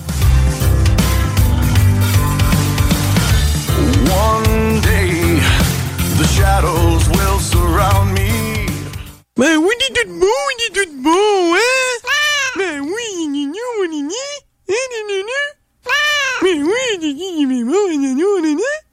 One 4.06 4.80
day, 4.82 5.42
the 6.20 6.28
shadows 6.28 7.10
will 7.10 7.40
surround 7.40 8.14
me. 8.14 8.68
Ben 9.38 9.58
oui, 9.58 9.74
il 9.80 9.86
est 9.86 10.04
tout 10.04 10.20
beau, 10.20 10.28
il 10.28 10.66
est 10.66 10.74
tout 10.86 11.02
beau, 11.02 11.56
hein? 11.56 11.98
Ben 12.58 12.80
oui, 12.82 13.06
il 13.18 13.34
est 13.36 13.50
est. 13.50 14.14
Hein? 14.70 15.96
Ben 16.44 16.64
oui, 16.64 16.82
il 17.02 17.06
est 17.06 17.14
mignon, 17.14 17.50
il 17.50 17.60
est 17.60 17.64
beau, 17.64 17.90
il 17.90 17.94
est 17.94 17.98
mignon, 17.98 18.38
il 18.38 18.46
est 18.46 18.54
mignon. 18.54 18.84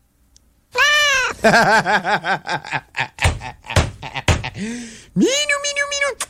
Minou, 5.17 5.59
minou, 5.65 5.87
minou. 5.91 6.30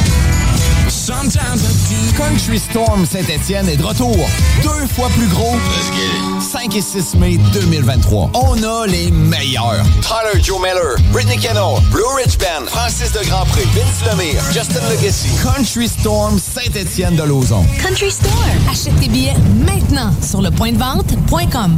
Country 2.17 2.57
Storm 2.57 3.05
Saint-Étienne 3.05 3.67
est 3.67 3.75
de 3.75 3.83
retour. 3.83 4.15
Deux 4.63 4.87
fois 4.87 5.09
plus 5.09 5.27
gros. 5.27 5.55
5 6.39 6.75
et 6.75 6.81
6 6.81 7.15
mai 7.15 7.37
2023. 7.53 8.31
On 8.33 8.63
a 8.63 8.87
les 8.87 9.11
meilleurs. 9.11 9.83
Tyler 10.01 10.41
Joe 10.41 10.59
Miller, 10.61 10.95
Brittany 11.11 11.37
Kennel, 11.37 11.81
Blue 11.91 12.01
Ridge 12.15 12.37
Band, 12.37 12.65
Francis 12.67 13.11
de 13.11 13.19
Grandpré, 13.27 13.63
Vince 13.75 14.09
Lemire, 14.09 14.41
Justin 14.53 14.79
Legacy. 14.89 15.29
Country 15.43 15.89
Storm 15.89 16.39
Saint-Étienne 16.39 17.17
de 17.17 17.23
Lauson. 17.23 17.65
Country 17.81 18.09
Store. 18.09 18.31
Achète 18.69 18.97
tes 19.01 19.09
billets 19.09 19.35
maintenant 19.65 20.11
sur 20.21 20.41
le 20.41 20.49
point 20.49 20.71
de 20.71 20.77
vente.com. 20.77 21.77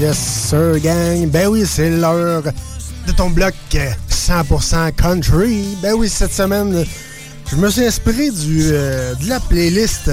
Yes, 0.00 0.16
sir, 0.16 0.80
gang. 0.80 1.28
Ben 1.28 1.48
oui, 1.48 1.66
c'est 1.66 1.90
l'heure 1.90 2.42
de 3.06 3.12
ton 3.12 3.28
bloc 3.28 3.52
euh, 3.74 3.90
100% 4.10 4.92
country. 4.92 5.76
Ben 5.82 5.92
oui, 5.92 6.08
cette 6.08 6.32
semaine, 6.32 6.86
je 7.50 7.56
me 7.56 7.68
suis 7.68 7.84
inspiré 7.84 8.30
du, 8.30 8.70
euh, 8.72 9.14
de 9.16 9.28
la 9.28 9.38
playlist 9.40 10.10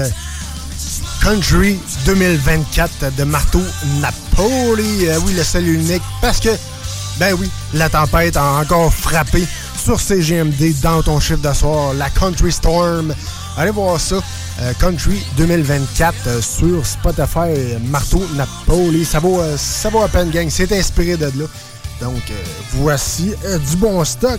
Country 1.22 1.78
2024 2.04 3.16
de 3.16 3.24
Marteau 3.24 3.62
Napoli. 4.02 5.08
Euh, 5.08 5.20
oui, 5.24 5.32
le 5.32 5.42
seul 5.42 5.66
unique. 5.66 6.02
Parce 6.20 6.40
que, 6.40 6.50
ben 7.18 7.34
oui, 7.40 7.48
la 7.72 7.88
tempête 7.88 8.36
a 8.36 8.56
encore 8.60 8.92
frappé 8.92 9.46
sur 9.82 9.98
CGMD 9.98 10.82
dans 10.82 11.02
ton 11.02 11.18
chiffre 11.18 11.40
de 11.40 11.54
soir. 11.54 11.94
La 11.94 12.10
Country 12.10 12.52
Storm. 12.52 13.14
Allez 13.56 13.70
voir 13.70 13.98
ça. 13.98 14.16
Euh, 14.60 14.72
Country 14.80 15.22
2024 15.36 16.14
euh, 16.26 16.42
sur 16.42 16.84
Spotify. 16.84 17.76
Marteau 17.90 18.24
Napoli. 18.34 19.04
Ça 19.04 19.20
vaut, 19.20 19.40
euh, 19.40 19.56
ça 19.56 19.88
vaut 19.88 20.02
à 20.02 20.08
peine, 20.08 20.30
gang. 20.30 20.48
C'est 20.50 20.72
inspiré 20.72 21.16
de 21.16 21.26
là. 21.26 21.44
Donc, 22.00 22.22
voici 22.74 23.34
du 23.70 23.76
bon 23.76 24.04
stock, 24.04 24.38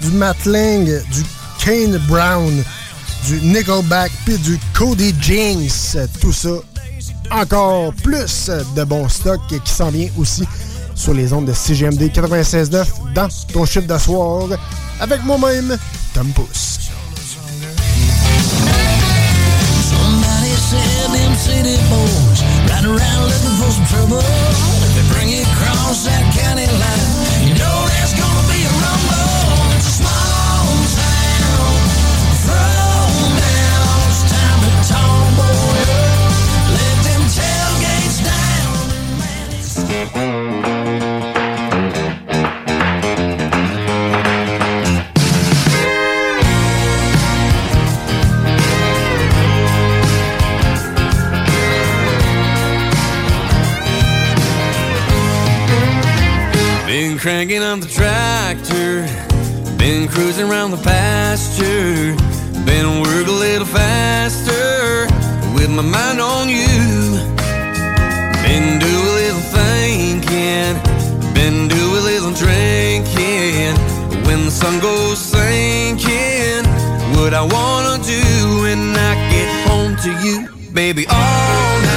du 0.00 0.08
Matt 0.12 0.44
Lang, 0.44 0.84
du 0.84 1.24
Kane 1.58 1.98
Brown, 2.06 2.62
du 3.26 3.40
Nickelback, 3.40 4.12
puis 4.24 4.38
du 4.38 4.60
Cody 4.74 5.12
Jinx. 5.20 5.96
Tout 6.20 6.32
ça, 6.32 6.50
encore 7.32 7.92
plus 7.94 8.48
de 8.76 8.84
bon 8.84 9.08
stock 9.08 9.40
qui 9.48 9.72
s'en 9.72 9.90
vient 9.90 10.08
aussi 10.18 10.46
sur 10.94 11.12
les 11.12 11.32
ondes 11.32 11.46
de 11.46 11.52
CGMD 11.52 12.12
96.9 12.12 12.86
dans 13.12 13.28
ton 13.52 13.66
chiffre 13.66 13.88
de 13.88 13.98
soir 13.98 14.46
avec 15.00 15.24
moi-même, 15.24 15.76
Tom 16.14 16.28
Pousse. 16.28 16.89
City 21.50 21.76
boys 21.90 22.40
ride 22.70 22.86
around 22.86 23.22
looking 23.26 23.56
for 23.58 23.70
some 23.74 23.86
trouble. 23.86 24.22
If 24.86 24.90
they 24.94 25.06
bring 25.12 25.28
you 25.28 25.42
across 25.42 26.06
that 26.06 26.22
county 26.38 26.66
line, 26.66 27.10
you 27.42 27.54
know 27.58 27.76
there's 27.90 28.14
gonna 28.14 28.49
cranking 57.20 57.62
up 57.62 57.78
the 57.80 57.86
tractor, 57.86 59.02
been 59.76 60.08
cruising 60.08 60.48
around 60.48 60.70
the 60.70 60.78
pasture, 60.78 62.16
been 62.64 63.02
work 63.02 63.26
a 63.26 63.30
little 63.30 63.66
faster 63.66 65.04
with 65.52 65.68
my 65.68 65.82
mind 65.82 66.18
on 66.18 66.48
you. 66.48 67.20
Been 68.40 68.78
do 68.78 68.88
a 68.88 69.12
little 69.20 69.44
thinking, 69.52 70.72
been 71.34 71.68
do 71.68 71.98
a 71.98 72.02
little 72.08 72.32
drinking. 72.32 73.76
When 74.24 74.46
the 74.46 74.50
sun 74.50 74.80
goes 74.80 75.18
sinking, 75.18 76.64
what 77.16 77.34
I 77.34 77.42
wanna 77.42 78.02
do 78.02 78.62
when 78.62 78.96
I 78.96 79.12
get 79.28 79.68
home 79.68 79.94
to 80.04 80.10
you, 80.26 80.48
baby, 80.72 81.04
all 81.06 81.80
night 81.82 81.89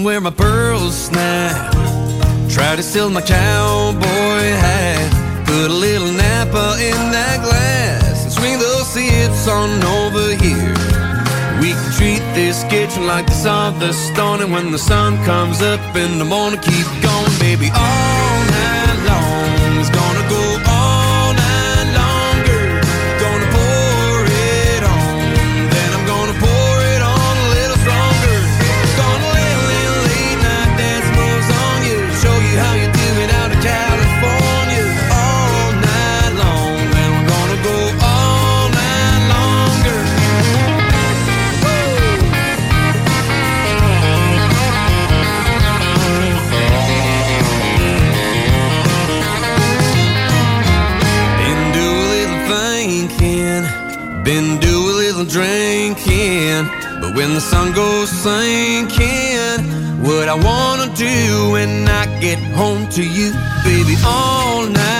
Can 0.00 0.06
wear 0.06 0.20
my 0.22 0.30
pearls 0.30 0.96
snap. 0.96 1.74
Try 2.48 2.74
to 2.74 2.82
steal 2.82 3.10
my 3.10 3.20
cowboy 3.20 4.44
hat. 4.64 5.44
Put 5.44 5.68
a 5.70 5.74
little 5.74 6.10
Napa 6.10 6.80
in 6.80 7.00
that 7.12 7.44
glass 7.44 8.24
and 8.24 8.32
swing 8.32 8.58
those 8.58 8.88
sips 8.88 9.46
on 9.46 9.68
over 10.00 10.32
here. 10.40 10.72
We 11.60 11.76
can 11.76 11.92
treat 12.00 12.24
this 12.32 12.64
kitchen 12.72 13.06
like 13.06 13.26
the 13.26 13.76
the 13.78 13.92
stone, 13.92 14.40
and 14.40 14.50
when 14.50 14.72
the 14.72 14.78
sun 14.78 15.22
comes 15.26 15.60
up 15.60 15.94
in 15.94 16.16
the 16.16 16.24
morning, 16.24 16.60
keep 16.60 16.88
going, 17.04 17.34
baby. 17.38 17.68
All 17.68 18.38
night 18.56 19.00
long 19.04 19.80
is 19.84 19.90
gonna 19.90 20.29
sun 57.50 57.72
goes 57.72 58.08
sinking, 58.08 59.60
what 60.06 60.28
I 60.28 60.36
wanna 60.48 60.88
do 60.94 61.50
when 61.50 61.88
I 61.88 62.06
get 62.20 62.38
home 62.54 62.88
to 62.90 63.02
you, 63.02 63.32
baby, 63.64 63.96
all 64.06 64.66
night 64.66 64.99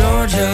Georgia. 0.21 0.45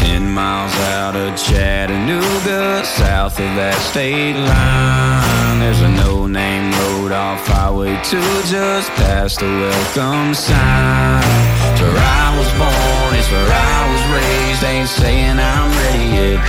Ten 0.00 0.34
miles 0.34 0.74
out 0.98 1.14
of 1.14 1.36
Chattanooga, 1.36 2.84
south 2.84 3.38
of 3.38 3.54
that 3.54 3.78
state 3.78 4.34
line, 4.34 5.60
there's 5.60 5.80
a 5.80 5.88
no-name 6.02 6.72
road 6.72 7.12
off 7.12 7.46
Highway 7.46 7.94
2, 8.02 8.18
just 8.50 8.90
past 8.98 9.38
the 9.38 9.46
welcome 9.46 10.34
sign. 10.34 11.22
It's 11.70 11.82
where 11.82 11.94
I 11.94 12.34
was 12.34 12.50
born, 12.58 13.14
it's 13.14 13.30
where 13.30 13.46
I 13.46 13.78
was 13.94 14.02
raised. 14.10 14.64
Ain't 14.64 14.88
saying 14.88 15.38
I'm 15.38 15.70
ready 15.86 16.06
yet. 16.18 16.42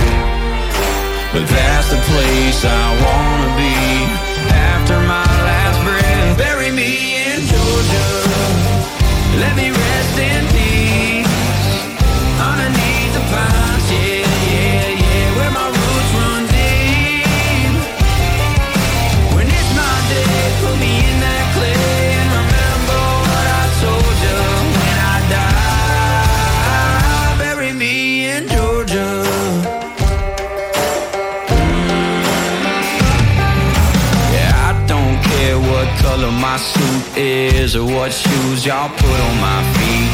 But 1.30 1.46
that's 1.46 1.90
the 1.94 2.00
place 2.10 2.58
I 2.64 2.86
wanna 3.06 3.50
be 3.54 3.78
after 4.50 4.98
my 5.06 5.30
last 5.46 5.78
breath. 5.86 6.38
Bury 6.38 6.72
me 6.72 7.17
Georgia. 7.50 8.06
Let 9.40 9.56
me 9.56 9.70
rest 9.70 10.18
in 10.18 10.47
is 37.16 37.76
or 37.76 37.84
what 37.84 38.12
shoes 38.12 38.66
y'all 38.66 38.88
put 38.88 39.18
on 39.28 39.36
my 39.40 39.60
feet. 39.76 40.10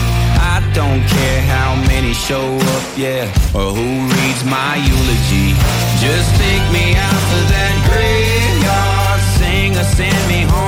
I 0.54 0.60
don't 0.72 1.02
care 1.06 1.42
how 1.42 1.74
many 1.86 2.12
show 2.14 2.46
up, 2.74 2.84
yeah, 2.96 3.24
or 3.54 3.72
who 3.74 3.88
reads 4.14 4.44
my 4.44 4.76
eulogy. 4.76 5.54
Just 6.04 6.28
take 6.36 6.64
me 6.72 6.94
out 6.94 7.22
to 7.32 7.40
that 7.54 7.74
graveyard, 7.88 9.20
sing 9.38 9.76
a 9.76 9.84
send 9.84 10.28
me 10.28 10.42
home 10.42 10.63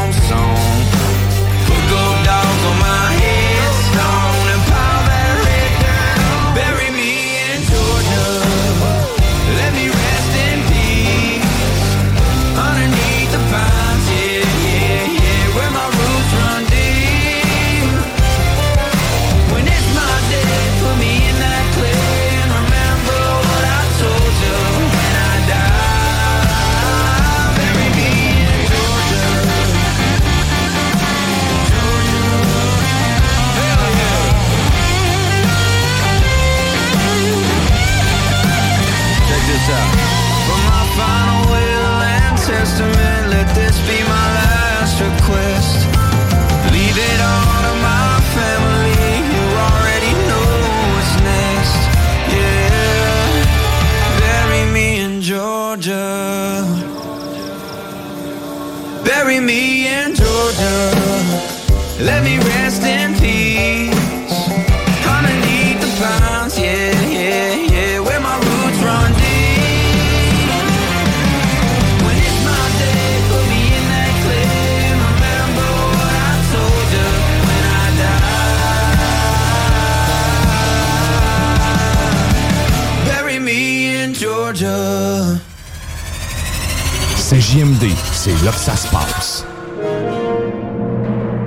c'est 88.26 88.44
là 88.44 88.50
que 88.50 88.58
ça 88.58 88.74
se 88.74 88.88
passe. 88.88 89.46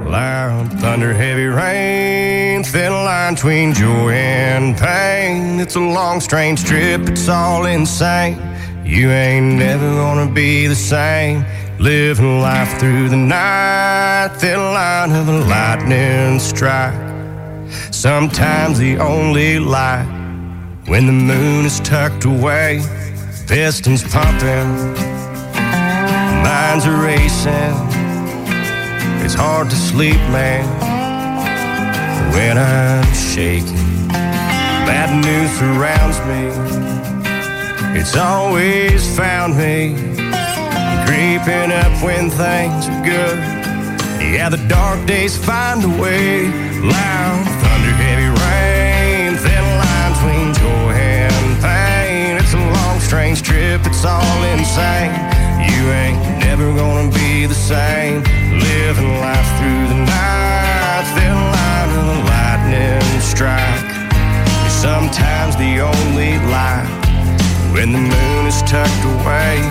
Loud 0.07 0.79
thunder, 0.79 1.13
heavy 1.13 1.47
rain, 1.47 2.63
thin 2.63 2.93
line 3.03 3.35
between 3.35 3.73
joy 3.73 4.13
and 4.13 4.77
pain. 4.77 5.59
It's 5.59 5.75
a 5.75 5.81
long, 5.81 6.21
strange 6.21 6.63
trip, 6.63 7.09
it's 7.09 7.27
all 7.27 7.65
insane. 7.65 8.37
You 8.85 9.11
ain't 9.11 9.57
never 9.57 9.93
gonna 9.95 10.31
be 10.31 10.67
the 10.67 10.75
same. 10.75 11.43
Living 11.79 12.39
life 12.39 12.79
through 12.79 13.09
the 13.09 13.17
night, 13.17 14.29
thin 14.37 14.59
line 14.59 15.11
of 15.11 15.27
a 15.27 15.39
lightning 15.49 16.39
strike. 16.39 16.95
Sometimes 17.91 18.79
the 18.79 18.97
only 18.99 19.59
light 19.59 20.07
when 20.87 21.07
the 21.07 21.11
moon 21.11 21.65
is 21.65 21.81
tucked 21.81 22.23
away, 22.23 22.81
pistons 23.47 24.01
pumping, 24.03 24.95
minds 26.43 26.85
are 26.85 27.01
racing. 27.01 27.75
It's 29.23 29.33
hard 29.33 29.69
to 29.69 29.75
sleep, 29.75 30.21
man, 30.31 30.65
when 32.33 32.57
I'm 32.57 33.13
shaking. 33.13 33.75
Bad 34.89 35.09
news 35.23 35.51
surrounds 35.59 36.19
me. 36.29 36.69
It's 37.99 38.15
always 38.15 39.01
found 39.17 39.57
me 39.57 39.93
creeping 41.05 41.71
up 41.71 41.93
when 42.03 42.29
things 42.29 42.87
are 42.87 43.03
good. 43.03 43.37
Yeah, 44.33 44.49
the 44.49 44.63
dark 44.67 45.05
days 45.05 45.37
find 45.37 45.83
a 45.83 45.87
way. 46.01 46.45
Loud 46.79 47.43
thunder, 47.61 47.93
heavy 48.03 48.29
rain, 48.45 49.37
thin 49.37 49.65
line 49.81 50.13
between 50.13 50.53
joy 50.53 50.93
and 50.93 51.61
pain. 51.61 52.37
It's 52.37 52.53
a 52.53 52.57
long, 52.57 52.99
strange 52.99 53.41
trip. 53.41 53.81
It's 53.85 54.05
all 54.05 54.43
insane. 54.43 55.11
You 55.69 55.91
ain't 55.91 56.28
never 56.49 56.73
gonna 56.73 57.11
be 57.11 57.45
the 57.45 57.53
same. 57.53 58.23
Living 58.69 59.11
life 59.21 59.49
through 59.57 59.83
the 59.93 59.99
night, 60.17 61.03
thin 61.13 61.37
line 61.55 61.89
of 61.99 62.05
the 62.11 62.19
lightning 62.31 63.21
strike. 63.21 63.85
Is 64.65 64.73
sometimes 64.73 65.53
the 65.57 65.73
only 65.93 66.33
light 66.55 66.89
when 67.73 67.91
the 67.91 68.03
moon 68.13 68.43
is 68.51 68.59
tucked 68.63 69.03
away. 69.13 69.61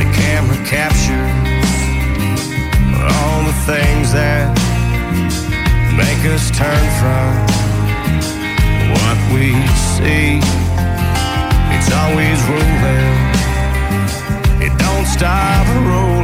The 0.00 0.08
camera 0.20 0.58
captures 0.66 1.34
all 3.14 3.40
the 3.50 3.56
things 3.70 4.06
that 4.18 4.50
make 6.02 6.22
us 6.34 6.50
turn 6.60 6.84
from 7.00 7.30
what 8.94 9.18
we 9.34 9.54
see. 9.94 10.42
It's 11.74 11.90
always 12.02 12.38
rolling. 12.50 13.14
It 14.66 14.72
don't 14.82 15.06
stop 15.06 15.64
rolling. 15.86 16.23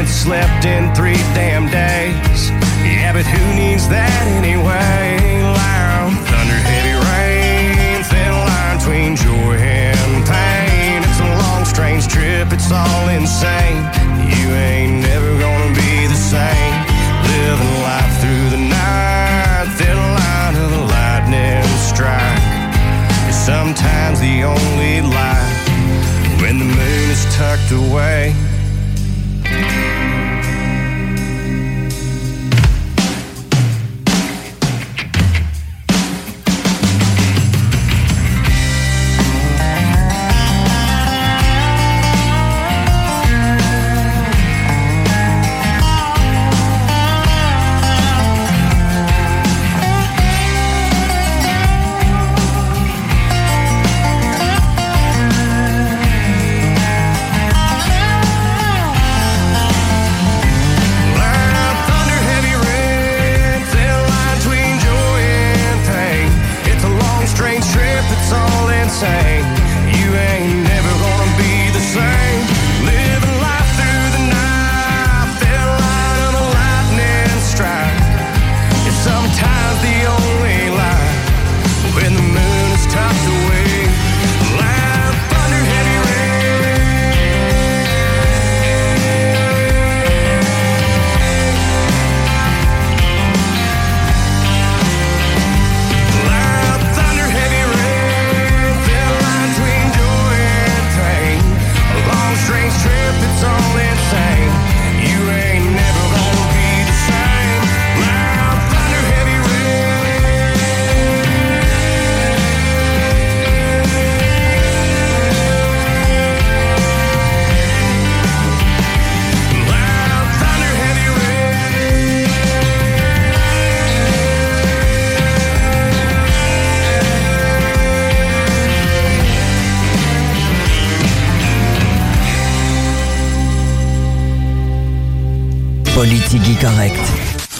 Haven't 0.00 0.14
slept 0.14 0.64
in 0.64 0.94
three 0.94 1.20
damn 1.34 1.66
days. 1.66 2.48
Yeah, 2.82 3.12
but 3.12 3.26
who 3.26 3.54
needs 3.54 3.86
that 3.90 4.10
anyway? 4.42 5.40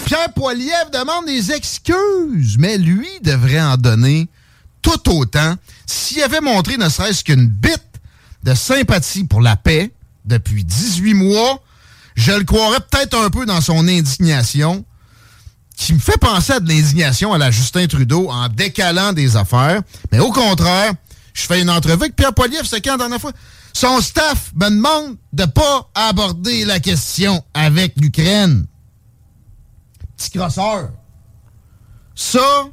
Pierre 0.05 0.31
Poilievre 0.35 0.91
demande 0.93 1.25
des 1.25 1.51
excuses, 1.51 2.57
mais 2.59 2.77
lui 2.77 3.07
devrait 3.23 3.59
en 3.59 3.75
donner 3.75 4.27
tout 4.83 5.09
autant 5.09 5.55
s'il 5.87 6.21
avait 6.21 6.39
montré 6.39 6.77
ne 6.77 6.87
serait-ce 6.87 7.23
qu'une 7.23 7.47
bite 7.47 7.81
de 8.43 8.53
sympathie 8.53 9.23
pour 9.23 9.41
la 9.41 9.55
paix 9.55 9.91
depuis 10.25 10.63
18 10.63 11.15
mois. 11.15 11.63
Je 12.15 12.31
le 12.31 12.43
croirais 12.43 12.79
peut-être 12.91 13.17
un 13.17 13.31
peu 13.31 13.47
dans 13.47 13.61
son 13.61 13.87
indignation, 13.87 14.85
qui 15.75 15.93
me 15.93 15.99
fait 15.99 16.19
penser 16.19 16.53
à 16.53 16.59
de 16.59 16.69
l'indignation 16.69 17.33
à 17.33 17.39
la 17.39 17.49
Justin 17.49 17.87
Trudeau 17.87 18.29
en 18.29 18.49
décalant 18.49 19.13
des 19.13 19.35
affaires. 19.35 19.81
Mais 20.11 20.19
au 20.19 20.31
contraire, 20.31 20.93
je 21.33 21.41
fais 21.41 21.59
une 21.61 21.71
entrevue 21.71 22.03
avec 22.03 22.15
Pierre 22.15 22.35
Poilievre, 22.35 22.67
c'est 22.67 22.81
quand 22.81 22.91
la 22.91 22.97
dernière 22.97 23.21
fois? 23.21 23.31
Son 23.73 23.99
staff 23.99 24.51
me 24.55 24.69
demande 24.69 25.17
de 25.33 25.45
pas 25.45 25.89
aborder 25.95 26.65
la 26.65 26.79
question 26.79 27.43
avec 27.55 27.93
l'Ukraine. 27.99 28.67
Petit 30.21 30.37
crosseur. 30.37 30.91
Ça, 32.13 32.65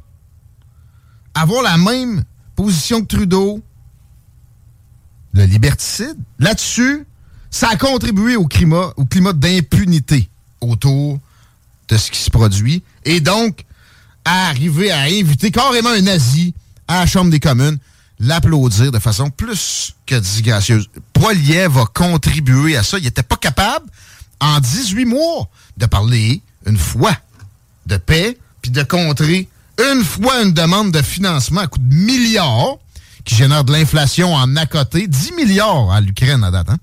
avoir 1.33 1.63
la 1.63 1.77
même 1.77 2.23
position 2.55 3.01
que 3.01 3.07
Trudeau, 3.07 3.63
le 5.33 5.45
liberticide, 5.45 6.15
là-dessus, 6.37 7.07
ça 7.49 7.69
a 7.69 7.75
contribué 7.75 8.35
au 8.35 8.45
climat, 8.45 8.93
au 8.97 9.05
climat 9.05 9.33
d'impunité 9.33 10.29
autour 10.61 11.17
de 11.87 11.97
ce 11.97 12.11
qui 12.11 12.19
se 12.19 12.29
produit. 12.29 12.83
Et 13.03 13.19
donc, 13.19 13.65
à 14.25 14.49
arriver 14.49 14.91
à 14.91 15.01
inviter 15.01 15.49
carrément 15.49 15.89
un 15.89 16.01
nazi 16.01 16.53
à 16.87 16.99
la 16.99 17.05
Chambre 17.07 17.31
des 17.31 17.39
communes, 17.39 17.79
l'applaudir 18.19 18.91
de 18.91 18.99
façon 18.99 19.31
plus 19.31 19.95
que 20.05 20.13
disgracieuse. 20.13 20.87
Poiliev 21.13 21.71
va 21.71 21.85
contribuer 21.85 22.77
à 22.77 22.83
ça. 22.83 22.99
Il 22.99 23.05
n'était 23.05 23.23
pas 23.23 23.37
capable, 23.37 23.87
en 24.39 24.59
18 24.59 25.05
mois, 25.05 25.49
de 25.77 25.87
parler 25.87 26.43
une 26.67 26.77
fois 26.77 27.17
de 27.89 27.97
paix, 27.97 28.37
puis 28.61 28.71
de 28.71 28.83
contrer 28.83 29.49
une 29.77 30.03
fois 30.03 30.41
une 30.43 30.53
demande 30.53 30.91
de 30.91 31.01
financement 31.01 31.61
à 31.61 31.67
coût 31.67 31.79
de 31.79 31.93
milliards, 31.93 32.77
qui 33.25 33.35
génère 33.35 33.63
de 33.63 33.71
l'inflation 33.73 34.33
en 34.33 34.55
à 34.55 34.65
côté, 34.65 35.07
10 35.07 35.33
milliards 35.33 35.91
à 35.91 36.01
l'Ukraine 36.01 36.43
à 36.43 36.51
date. 36.51 36.69
hein. 36.69 36.77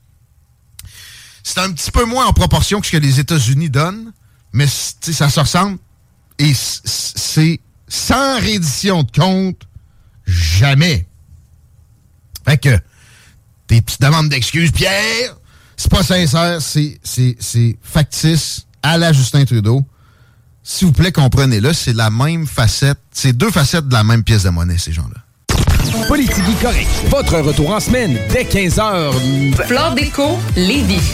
C'est 1.42 1.58
un 1.58 1.72
petit 1.72 1.90
peu 1.90 2.04
moins 2.04 2.26
en 2.26 2.32
proportion 2.32 2.80
que 2.80 2.86
ce 2.86 2.92
que 2.92 2.96
les 2.96 3.20
États-Unis 3.20 3.70
donnent, 3.70 4.12
mais 4.52 4.66
ça 4.66 5.28
se 5.30 5.40
ressemble. 5.40 5.78
Et 6.38 6.52
c'est 6.54 7.60
sans 7.88 8.40
reddition 8.40 9.02
de 9.04 9.10
compte, 9.12 9.62
jamais. 10.26 11.06
Fait 12.44 12.58
que 12.58 12.78
tes 13.68 13.80
petites 13.80 14.00
demandes 14.00 14.28
d'excuses, 14.28 14.72
Pierre, 14.72 15.36
c'est 15.76 15.90
pas 15.90 16.02
sincère, 16.02 16.60
c'est 16.60 17.78
factice 17.82 18.66
à 18.82 18.98
la 18.98 19.12
Justin 19.12 19.44
Trudeau. 19.44 19.86
S'il 20.68 20.88
vous 20.88 20.92
plaît, 20.92 21.12
comprenez-le, 21.12 21.72
c'est 21.72 21.92
la 21.92 22.10
même 22.10 22.44
facette, 22.44 22.98
c'est 23.12 23.32
deux 23.32 23.52
facettes 23.52 23.86
de 23.86 23.92
la 23.92 24.02
même 24.02 24.24
pièce 24.24 24.42
de 24.42 24.48
monnaie, 24.48 24.78
ces 24.78 24.90
gens-là. 24.92 25.22
Politique 26.08 26.60
correct. 26.60 26.88
Votre 27.08 27.38
retour 27.38 27.70
en 27.70 27.78
semaine 27.78 28.18
dès 28.32 28.42
15h. 28.42 29.54
Flore 29.64 29.94
Déco, 29.94 30.36
Lévis. 30.56 31.12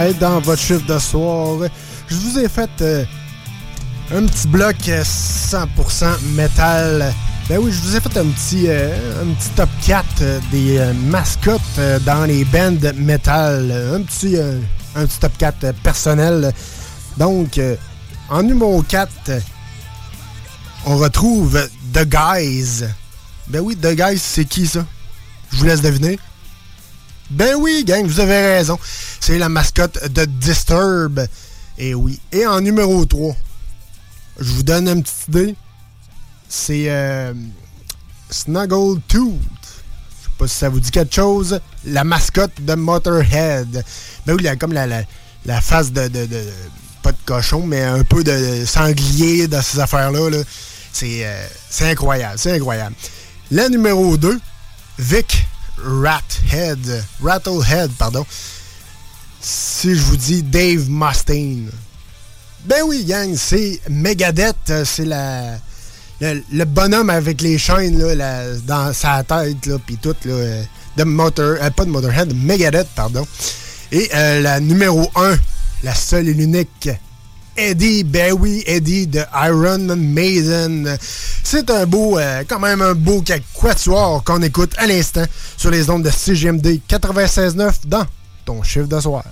Dans 0.00 0.40
votre 0.40 0.62
chiffre 0.62 0.86
de 0.86 0.98
soir, 0.98 1.68
je 2.08 2.14
vous 2.14 2.38
ai 2.38 2.48
fait 2.48 2.70
euh, 2.80 3.04
un 4.10 4.24
petit 4.24 4.48
bloc 4.48 4.76
euh, 4.88 5.02
100% 5.04 6.22
métal. 6.34 7.12
Ben 7.50 7.58
oui, 7.58 7.70
je 7.70 7.80
vous 7.82 7.96
ai 7.96 8.00
fait 8.00 8.16
un 8.16 8.24
petit, 8.28 8.64
euh, 8.68 9.22
un 9.22 9.34
petit 9.34 9.50
top 9.50 9.68
4 9.84 10.06
euh, 10.22 10.40
des 10.50 10.78
euh, 10.78 10.94
mascottes 10.94 11.60
euh, 11.78 11.98
dans 11.98 12.24
les 12.24 12.46
bands 12.46 12.78
métal. 12.96 13.70
Un 13.94 14.00
petit, 14.00 14.38
euh, 14.38 14.58
un 14.96 15.04
petit 15.04 15.18
top 15.18 15.36
4 15.36 15.64
euh, 15.64 15.72
personnel. 15.82 16.54
Donc, 17.18 17.58
euh, 17.58 17.76
en 18.30 18.42
numéro 18.42 18.82
4, 18.82 19.10
euh, 19.28 19.40
on 20.86 20.96
retrouve 20.96 21.68
The 21.92 22.06
Guys. 22.08 22.84
Ben 23.48 23.60
oui, 23.60 23.76
The 23.76 23.94
Guys, 23.94 24.18
c'est 24.18 24.46
qui 24.46 24.66
ça? 24.66 24.86
Je 25.52 25.58
vous 25.58 25.64
laisse 25.66 25.82
deviner. 25.82 26.18
Ben 27.30 27.54
oui, 27.56 27.84
gang, 27.84 28.04
vous 28.06 28.20
avez 28.20 28.40
raison. 28.56 28.78
C'est 29.20 29.38
la 29.38 29.48
mascotte 29.48 30.08
de 30.12 30.24
Disturb. 30.24 31.20
Et 31.78 31.94
oui. 31.94 32.20
Et 32.32 32.46
en 32.46 32.60
numéro 32.60 33.04
3, 33.04 33.34
je 34.40 34.52
vous 34.52 34.62
donne 34.62 34.88
une 34.88 35.02
petite 35.02 35.28
idée. 35.28 35.54
C'est 36.48 36.86
euh, 36.88 37.32
Snuggle 38.30 39.00
Tooth. 39.08 39.34
Je 39.62 40.24
sais 40.24 40.30
pas 40.38 40.48
si 40.48 40.54
ça 40.56 40.68
vous 40.68 40.80
dit 40.80 40.90
quelque 40.90 41.14
chose. 41.14 41.60
La 41.84 42.04
mascotte 42.04 42.60
de 42.60 42.74
Motorhead. 42.74 43.84
Ben 44.26 44.34
oui, 44.34 44.40
il 44.40 44.48
a 44.48 44.56
comme 44.56 44.72
la, 44.72 45.04
face 45.60 45.92
de, 45.92 46.08
de- 46.08 46.26
de- 46.26 46.44
Pas 47.02 47.12
de 47.12 47.18
cochon, 47.24 47.64
mais 47.66 47.82
un 47.82 48.02
peu 48.04 48.24
de 48.24 48.64
sanglier 48.66 49.46
dans 49.48 49.62
ces 49.62 49.78
affaires-là. 49.78 50.20
euh, 51.02 51.46
c'est 51.70 51.88
incroyable. 51.90 52.38
C'est 52.38 52.52
incroyable. 52.56 52.94
La 53.52 53.68
numéro 53.68 54.16
2, 54.16 54.38
Vic 54.98 55.46
Rathead. 55.84 57.04
Rattlehead, 57.22 57.90
pardon. 57.98 58.24
Si 59.40 59.94
je 59.94 60.00
vous 60.02 60.16
dis 60.16 60.42
Dave 60.42 60.88
Mustaine. 60.90 61.70
Ben 62.66 62.82
oui, 62.86 63.04
gang, 63.04 63.34
c'est 63.36 63.80
Megadeth. 63.88 64.56
euh, 64.70 64.84
C'est 64.84 65.04
la. 65.06 65.58
Le, 66.20 66.64
bonhomme 66.64 67.08
avec 67.08 67.40
les 67.40 67.56
chaînes 67.56 67.98
là, 67.98 68.14
la- 68.14 68.54
dans 68.66 68.92
sa 68.92 69.22
tête, 69.24 69.64
là, 69.64 69.78
puis 69.86 69.96
tout, 69.96 70.14
là, 70.26 70.32
euh, 70.34 70.62
de 70.98 71.04
Motor, 71.04 71.56
euh, 71.62 71.70
pas 71.70 71.86
de 71.86 71.90
Motorhead, 71.90 72.28
de 72.28 72.34
Megadeth, 72.34 72.88
pardon. 72.94 73.26
Et 73.90 74.08
la 74.12 74.60
numéro 74.60 75.10
1, 75.16 75.36
la 75.82 75.94
seule 75.94 76.28
et 76.28 76.34
l'unique, 76.34 76.90
Eddie, 77.56 78.04
ben 78.04 78.32
oui, 78.32 78.62
Eddie 78.66 79.06
de 79.06 79.22
Iron 79.44 79.96
Maiden. 79.96 80.96
C'est 81.42 81.70
un 81.70 81.86
beau, 81.86 82.18
euh, 82.18 82.42
quand 82.48 82.60
même 82.60 82.80
un 82.82 82.94
beau 82.94 83.22
quatuor 83.22 84.22
qu'on 84.24 84.42
écoute 84.42 84.72
à 84.78 84.86
l'instant 84.86 85.24
sur 85.56 85.70
les 85.70 85.90
ondes 85.90 86.04
de 86.04 86.10
CGMD 86.10 86.80
96.9 86.88 87.72
dans 87.86 88.06
ton 88.44 88.62
chiffre 88.62 88.86
de 88.86 89.00
soir. 89.00 89.24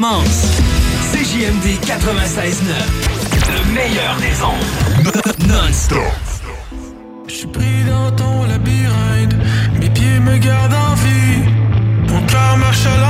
Ça 0.00 0.08
recommence. 0.08 0.60
CJMD 1.12 1.78
96.9. 1.84 2.72
Le 3.48 3.74
meilleur 3.74 4.16
des 4.20 4.42
ondes. 4.42 5.48
Non-stop. 5.48 5.98
Je 7.26 7.34
suis 7.34 7.46
pris 7.46 7.84
dans 7.88 8.10
ton 8.12 8.44
labyrinthe, 8.44 9.34
mes 9.80 9.90
pieds 9.90 10.20
me 10.20 10.36
gardent 10.38 10.74
en 10.74 10.94
vie. 10.94 11.48
Mon 12.08 12.22
cœur 12.26 12.56
marche 12.56 12.86
à 12.86 12.96
l'envers, 12.96 13.09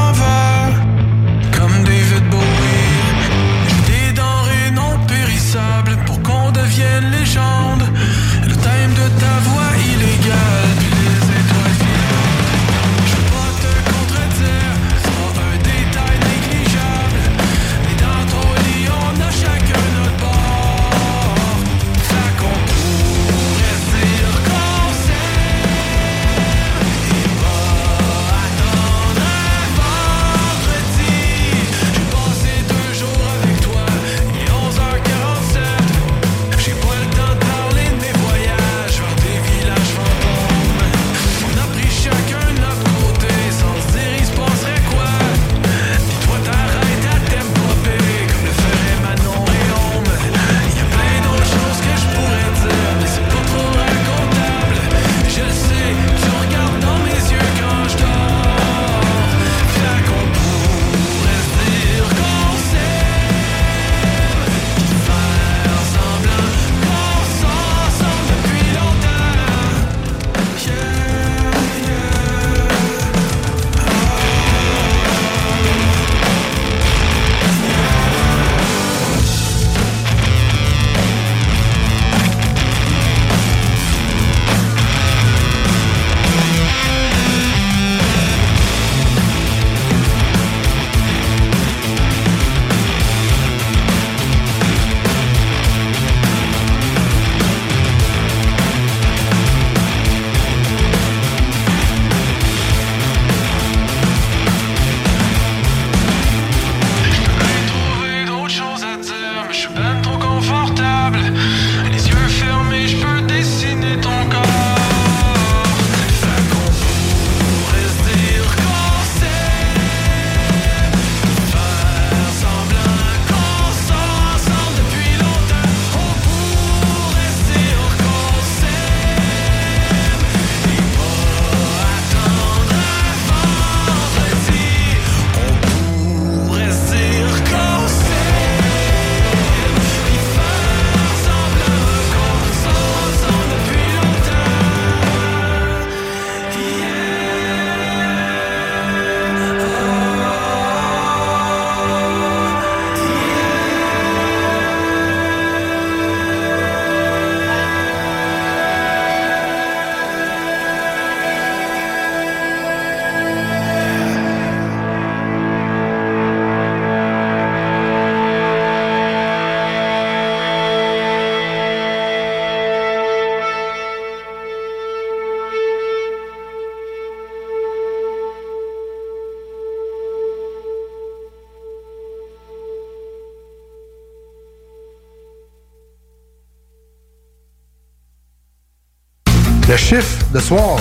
chiffre 189.90 190.24
de 190.32 190.38
soir. 190.38 190.78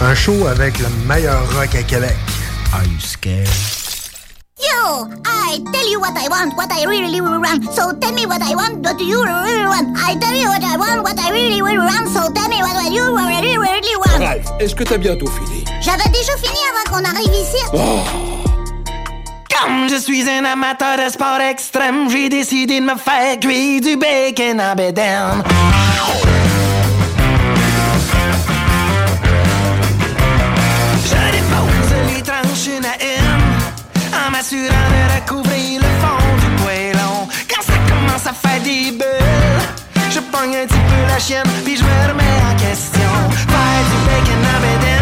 Un 0.00 0.12
show 0.12 0.48
avec 0.48 0.80
le 0.80 0.88
meilleur 1.06 1.40
rock 1.54 1.72
à 1.72 1.84
Québec. 1.84 2.16
Are 2.72 2.82
you 2.82 2.98
scared? 2.98 3.46
Yo, 4.58 5.06
I 5.24 5.62
tell 5.72 5.88
you 5.88 6.00
what 6.00 6.18
I 6.18 6.26
want, 6.28 6.56
what 6.56 6.66
I 6.72 6.84
really, 6.84 7.20
really 7.20 7.38
want. 7.38 7.62
So 7.72 7.92
tell 7.92 8.12
me 8.12 8.26
what 8.26 8.42
I 8.42 8.56
want, 8.56 8.84
what 8.84 8.98
you 8.98 9.22
really 9.22 9.66
want. 9.66 9.96
I 9.96 10.16
tell 10.18 10.34
you 10.34 10.48
what 10.48 10.64
I 10.64 10.76
want, 10.76 11.04
what 11.04 11.16
I 11.16 11.30
really, 11.30 11.62
really 11.62 11.78
want. 11.78 12.08
So 12.08 12.28
tell 12.32 12.48
me 12.48 12.60
what 12.60 12.90
you 12.90 13.16
really, 13.16 13.56
really 13.56 13.96
want. 13.98 14.18
Ralph, 14.18 14.50
est-ce 14.58 14.74
que 14.74 14.82
t'as 14.82 14.98
bientôt 14.98 15.28
fini? 15.28 15.64
J'avais 15.80 16.10
déjà 16.10 16.36
fini 16.36 16.58
avant 16.72 16.90
qu'on 16.90 17.04
arrive 17.04 17.34
ici. 17.34 17.62
Comme 19.48 19.88
je 19.88 20.00
suis 20.00 20.28
un 20.28 20.44
amateur 20.44 20.96
de 20.96 21.08
sport 21.08 21.40
extrême, 21.40 22.10
j'ai 22.10 22.28
décidé 22.28 22.80
de 22.80 22.84
me 22.84 22.96
faire 22.96 23.38
cuire 23.38 23.80
du 23.80 23.96
bacon 23.96 24.60
en 24.60 24.74
bédaine. 24.74 25.44
Je 31.04 31.20
dépose 31.36 31.92
les 32.14 32.22
tranches 32.22 32.66
une 32.66 32.84
à 32.84 32.96
une, 33.00 33.42
en 34.14 34.30
m'assurant 34.30 34.88
de 34.94 35.02
recouvrir 35.14 35.80
le 35.80 35.90
fond 36.00 36.36
du 36.42 36.62
poêlon. 36.62 37.28
Quand 37.48 37.62
ça 37.62 37.74
commence 37.88 38.26
à 38.26 38.32
faire 38.32 38.60
des 38.62 38.90
bulles, 38.92 39.62
je 40.10 40.20
pogne 40.20 40.56
un 40.56 40.66
petit 40.66 40.84
peu 40.90 41.02
la 41.08 41.18
chienne, 41.18 41.50
puis 41.64 41.76
je 41.76 41.82
me 41.82 42.08
remets 42.08 42.40
en 42.50 42.54
question. 42.56 43.12
Faire 43.52 43.84
du 43.90 43.96
bacon 44.06 44.44
en 44.54 44.60
bédaine, 44.64 44.93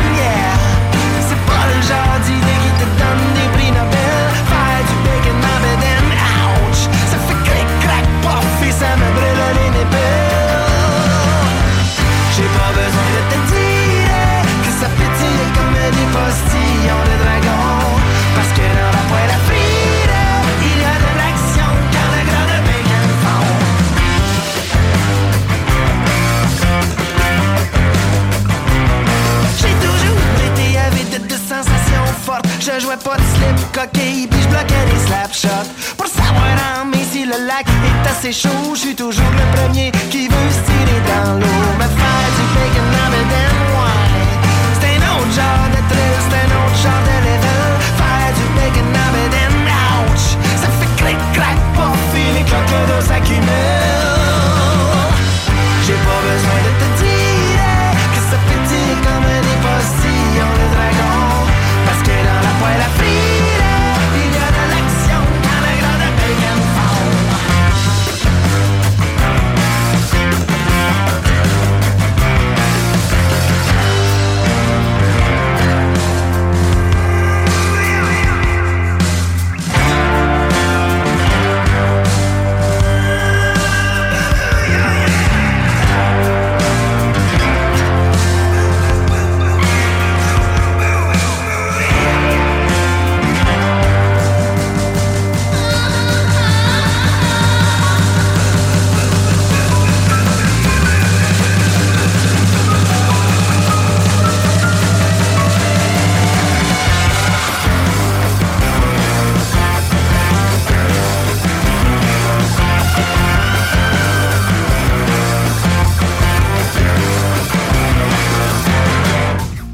jouais 32.83 32.97
pas 32.97 33.17
de 33.17 33.23
slip, 33.35 33.59
coquille, 33.73 34.27
puis 34.27 34.41
je 34.43 34.49
bloquais 34.49 34.85
des 34.91 35.07
slapshots. 35.07 35.69
Pour 35.97 36.09
savoir 36.09 36.51
en 36.81 36.87
mai 36.87 37.05
si 37.11 37.25
le 37.25 37.47
lac 37.47 37.67
est 37.67 38.11
assez 38.11 38.33
chaud, 38.33 38.75
je 38.75 38.81
suis 38.81 38.95
toujours 38.95 39.31
le 39.31 39.47
premier 39.57 39.93
qui 40.11 40.27
veut 40.27 40.51
se 40.51 40.63
tirer 40.67 41.01
dans 41.07 41.39
l'eau. 41.39 41.63
Me 41.79 41.87
faire 41.99 42.29
du 42.37 42.45
bacon 42.55 42.91
Aberdeen 43.07 43.57
wine. 43.77 44.43
C'est 44.81 44.95
un 44.99 45.03
autre 45.15 45.33
genre 45.39 45.69
de 45.75 45.81
thrill, 45.91 46.19
c'est 46.27 46.39
un 46.43 46.51
autre 46.59 46.79
genre 46.83 47.05
de 47.09 47.17
level. 47.27 47.73
Faire 48.01 48.31
du 48.39 48.47
bacon 48.57 48.91
Aberdeen, 49.07 49.55
ouch. 50.03 50.27
Ça 50.61 50.69
fait 50.79 50.93
clic-clac, 50.99 51.59
pas 51.77 51.93
filer 52.13 52.45
quand 52.51 52.65
que 52.67 52.79
l'eau 52.91 53.01
s'accumule. 53.07 53.82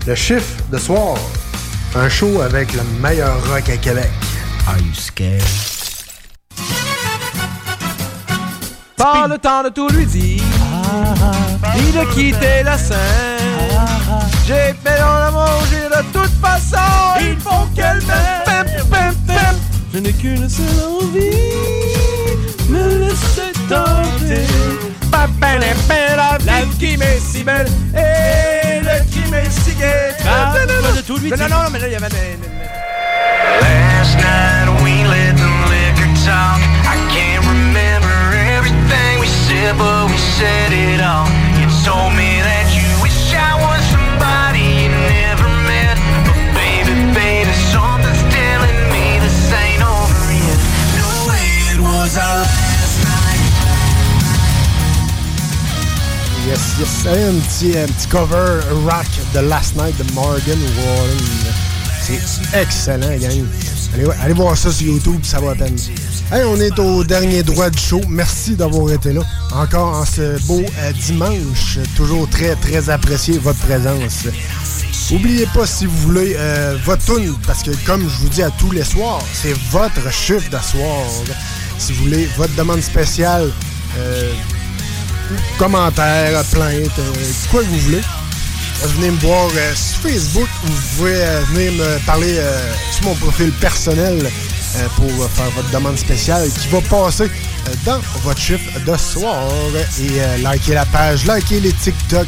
Le 0.08 0.14
chiffre 0.14 0.56
de 0.72 0.78
soir. 0.78 1.18
Un 1.94 2.08
show 2.08 2.40
avec 2.40 2.72
le 2.72 2.80
meilleur 2.98 3.46
rock 3.46 3.68
à 3.68 3.76
Québec. 3.76 4.08
Are 4.66 4.78
you 4.78 4.94
scared? 4.94 5.42
Pas 8.96 9.28
le 9.28 9.36
temps 9.36 9.62
de 9.64 9.68
tout 9.68 9.88
lui 9.90 10.06
dire, 10.06 10.42
ni 11.76 11.92
de 11.92 12.14
quitter 12.14 12.62
la 12.64 12.78
scène. 12.78 12.96
J'ai 14.46 14.72
fait 14.82 14.98
dans 14.98 15.18
la 15.18 15.30
manger 15.30 15.84
de 15.94 16.18
toute 16.18 16.32
façon, 16.40 17.20
il 17.20 17.38
faut 17.38 17.66
qu'elle 17.76 18.00
m'aime. 18.06 18.66
Je 19.92 19.98
n'ai 19.98 20.12
qu'une 20.14 20.48
seule 20.48 20.64
envie, 21.02 21.36
me 22.70 23.08
laisser 23.08 23.52
tenter. 23.68 24.46
La, 26.46 26.62
vie 26.62 26.78
qui 26.78 26.96
m'est 26.96 27.18
si 27.18 27.42
belle 27.42 27.66
et 27.94 28.80
le 28.80 29.07
Ah, 29.30 30.52
non, 30.54 30.74
non, 30.74 30.82
pas 30.82 30.88
non, 30.88 30.96
de 30.96 31.00
tout 31.02 31.16
lui 31.18 31.30
non, 31.30 31.36
dire. 31.36 31.48
non, 31.48 31.62
non, 31.64 31.70
mais 31.70 31.78
là, 31.78 31.86
il 31.88 31.92
y 31.92 31.96
avait 31.96 32.08
des... 32.08 32.38
Last 33.60 34.16
night 34.16 34.68
we 34.82 35.04
let 35.04 35.34
the 35.36 35.48
liquor 35.68 36.08
talk. 36.24 36.60
I 36.84 36.96
can't 37.12 37.44
remember 37.44 38.34
everything 38.56 39.20
we 39.20 39.26
said, 39.26 39.76
but 39.76 40.08
we 40.10 40.16
said 40.16 40.72
it 40.72 41.00
all. 41.00 41.26
You 41.60 41.68
told 41.84 42.12
me 42.14 42.37
Yes, 56.48 56.78
yes. 56.78 57.06
Un 57.06 57.38
petit, 57.40 57.76
un 57.76 57.86
petit 57.86 58.06
cover 58.08 58.60
rock 58.86 59.06
de 59.34 59.40
Last 59.40 59.76
Night 59.76 59.94
de 59.98 60.12
Morgan 60.14 60.58
Wallen. 60.78 61.18
C'est 62.00 62.58
excellent, 62.58 63.18
gang. 63.18 63.44
Allez, 63.92 64.06
allez 64.22 64.32
voir 64.32 64.56
ça 64.56 64.72
sur 64.72 64.86
YouTube, 64.86 65.20
ça 65.24 65.40
vaut 65.40 65.50
la 65.50 65.56
peine. 65.56 65.76
On 66.32 66.58
est 66.58 66.78
au 66.78 67.04
dernier 67.04 67.42
droit 67.42 67.68
du 67.68 67.78
show. 67.78 68.00
Merci 68.08 68.54
d'avoir 68.54 68.90
été 68.90 69.12
là. 69.12 69.20
Encore 69.54 69.94
en 69.94 70.06
ce 70.06 70.42
beau 70.46 70.62
euh, 70.78 70.92
dimanche. 70.92 71.80
Toujours 71.94 72.26
très, 72.30 72.56
très 72.56 72.88
apprécié 72.88 73.36
votre 73.36 73.58
présence. 73.58 74.24
Oubliez 75.12 75.46
pas, 75.52 75.66
si 75.66 75.84
vous 75.84 75.98
voulez, 75.98 76.34
euh, 76.38 76.78
votre 76.82 77.04
tune, 77.04 77.34
parce 77.46 77.62
que 77.62 77.72
comme 77.84 78.08
je 78.08 78.16
vous 78.22 78.28
dis 78.30 78.42
à 78.42 78.50
tous 78.52 78.70
les 78.70 78.84
soirs, 78.84 79.20
c'est 79.34 79.54
votre 79.70 80.10
chiffre 80.10 80.48
de 80.48 80.62
soir. 80.62 81.04
Si 81.78 81.92
vous 81.92 82.04
voulez, 82.04 82.26
votre 82.38 82.54
demande 82.54 82.80
spéciale, 82.80 83.50
euh, 83.98 84.32
commentaires, 85.58 86.42
plaintes, 86.52 86.98
euh, 86.98 87.12
quoi 87.50 87.62
que 87.62 87.68
vous 87.68 87.78
voulez. 87.80 88.00
Venez 88.82 89.10
me 89.10 89.18
voir 89.18 89.48
euh, 89.56 89.74
sur 89.74 90.02
Facebook 90.02 90.48
ou 90.64 90.66
vous 90.68 90.96
pouvez 90.96 91.16
euh, 91.16 91.40
venir 91.52 91.72
me 91.72 92.06
parler 92.06 92.38
sur 92.92 93.04
mon 93.04 93.14
profil 93.14 93.50
personnel 93.52 94.30
pour 94.96 95.10
faire 95.30 95.50
votre 95.56 95.70
demande 95.70 95.98
spéciale 95.98 96.48
qui 96.48 96.68
va 96.68 96.80
passer 96.82 97.30
dans 97.84 98.00
votre 98.22 98.38
chiffre 98.38 98.78
de 98.86 98.96
soir. 98.96 99.48
Et 100.00 100.42
likez 100.42 100.74
la 100.74 100.84
page, 100.86 101.26
likez 101.26 101.60
les 101.60 101.72
TikTok. 101.72 102.26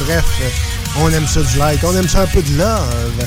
bref, 0.00 0.24
on 1.00 1.10
aime 1.10 1.26
ça 1.26 1.42
du 1.42 1.58
like, 1.58 1.84
on 1.84 1.96
aime 1.96 2.08
ça 2.08 2.22
un 2.22 2.26
peu 2.26 2.42
de 2.42 2.58
love. 2.58 3.26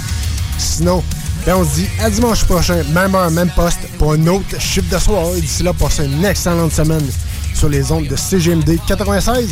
Sinon, 0.57 1.03
ben, 1.45 1.55
on 1.57 1.63
se 1.63 1.75
dit 1.75 1.87
à 2.01 2.09
dimanche 2.09 2.43
prochain, 2.45 2.81
même 2.91 3.13
heure, 3.13 3.29
même 3.29 3.49
poste, 3.55 3.79
pour 3.97 4.13
un 4.13 4.27
autre 4.27 4.59
chiffre 4.59 4.93
de 4.93 4.99
soir. 4.99 5.27
Et 5.37 5.41
d'ici 5.41 5.63
là, 5.63 5.73
passez 5.73 6.05
une 6.05 6.25
excellente 6.25 6.73
semaine 6.73 7.07
sur 7.55 7.69
les 7.69 7.91
ondes 7.91 8.07
de 8.07 8.15
CGMD 8.15 8.77
96.9. 8.87 9.47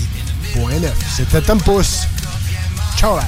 C'était 1.15 1.41
Tom 1.41 1.59
Pouce. 1.61 2.03
Ciao! 2.97 3.15
là. 3.15 3.23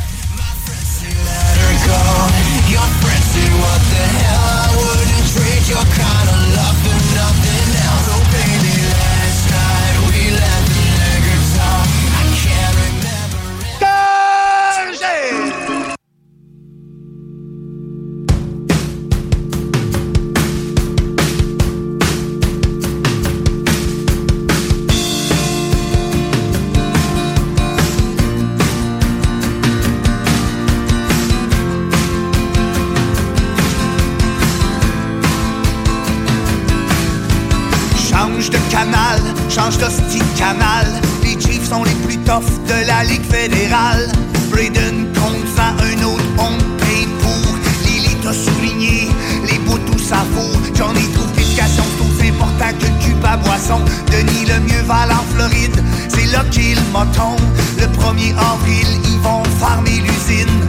D'hostie 39.73 40.21
canal. 40.37 40.85
Les 41.23 41.39
Chiefs 41.41 41.69
sont 41.69 41.83
les 41.83 41.95
plus 42.05 42.17
toughs 42.17 42.43
de 42.67 42.85
la 42.85 43.03
Ligue 43.03 43.25
fédérale. 43.25 44.11
Braden 44.51 45.07
compte 45.15 45.47
ça, 45.55 45.73
un 45.81 46.03
autre 46.03 46.23
on 46.37 46.57
paye 46.77 47.07
pour. 47.19 47.55
Lily 47.85 48.15
t'a 48.21 48.31
souligné, 48.31 49.09
les 49.49 49.57
bouts 49.59 49.79
tout 49.79 49.97
vaut. 49.97 50.59
J'en 50.75 50.91
ai 50.93 50.99
l'éducation, 51.35 51.83
c'est 51.97 52.05
aussi 52.05 52.29
important 52.29 52.77
que 52.79 52.85
le 52.85 53.03
cube 53.03 53.25
à 53.25 53.37
boisson. 53.37 53.81
Denis 54.11 54.45
le 54.45 54.59
mieux 54.61 54.83
va 54.85 55.07
en 55.09 55.23
Floride, 55.33 55.83
c'est 56.09 56.31
là 56.31 56.43
qu'il 56.51 56.77
m'attend. 56.93 57.35
Le 57.79 57.87
1er 57.87 58.35
avril, 58.37 58.87
ils 59.03 59.19
vont 59.21 59.43
farmer 59.59 59.99
l'usine. 60.05 60.59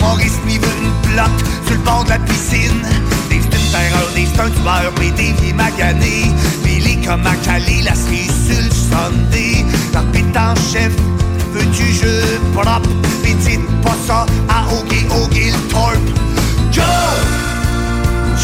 Maurice 0.00 0.38
lui 0.46 0.56
veut 0.58 0.76
une 0.82 1.12
bloc 1.12 1.34
sur 1.66 1.74
le 1.74 1.82
bord 1.82 2.04
de 2.04 2.10
la 2.10 2.18
piscine. 2.20 2.82
Des 3.28 3.40
c'est 3.42 4.14
des 4.14 4.26
c'est 4.26 5.00
mais 5.00 5.10
des 5.10 5.32
vies 5.42 5.52
maganées. 5.52 6.32
Comme 7.06 7.26
à 7.26 7.36
Cali, 7.36 7.82
la 7.82 7.94
sur 7.94 8.60
le 8.62 8.70
Sunday. 8.70 9.64
En 9.94 10.54
chef, 10.56 10.92
veux-tu 11.52 11.92
jeu 11.92 12.20
propre? 12.52 12.90
Pis 13.22 13.34
dites 13.34 13.66
pas 13.82 13.96
ça 14.06 14.26
à 14.48 14.66
Ogie 14.72 15.06
le 15.52 15.70
Torp. 15.70 16.00
Go! 16.74 16.82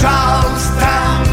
Charlestown, 0.00 1.31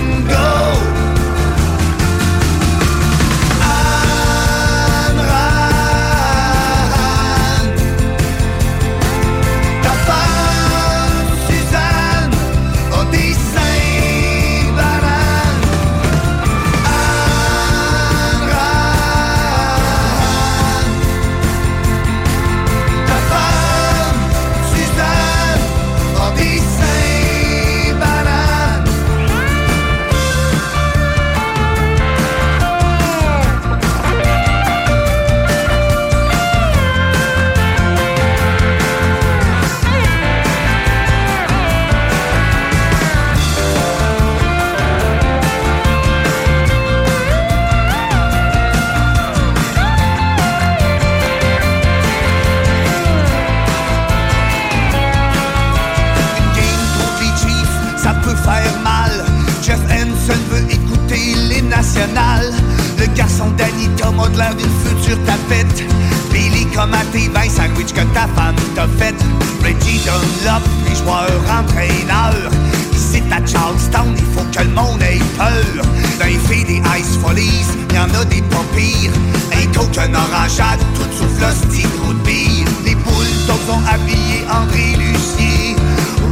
20 67.79 67.87
sandwichs 67.87 67.93
que 67.93 68.01
ta 68.13 68.27
femme 68.35 68.55
t'a 68.75 68.87
fait. 68.97 69.15
Reggie 69.63 69.99
Dunlop, 70.03 70.63
les 70.87 70.95
joueurs 70.95 71.43
entraîneurs. 71.49 72.51
Ici 72.93 73.21
à 73.31 73.45
Charlestown, 73.45 74.13
il 74.17 74.25
faut 74.35 74.45
que 74.51 74.63
le 74.63 74.73
monde 74.73 75.01
ait 75.01 75.19
peur. 75.37 75.85
Les 76.25 76.37
filles 76.47 76.65
des 76.65 76.81
Ice 76.99 77.17
Follies, 77.21 77.65
y'en 77.93 78.09
a 78.19 78.25
des 78.25 78.41
pas 78.43 78.63
pires. 78.75 79.11
Un 79.53 80.01
un 80.01 80.13
orangeade, 80.13 80.79
tout 80.95 81.11
souffle 81.17 81.41
le 81.41 81.51
style 81.53 81.89
de 81.89 82.13
bière. 82.25 82.67
Les 82.85 82.95
Bulldogs 82.95 83.69
ont 83.69 83.83
habillé 83.87 84.45
André 84.49 84.95
Lucier. 84.97 85.75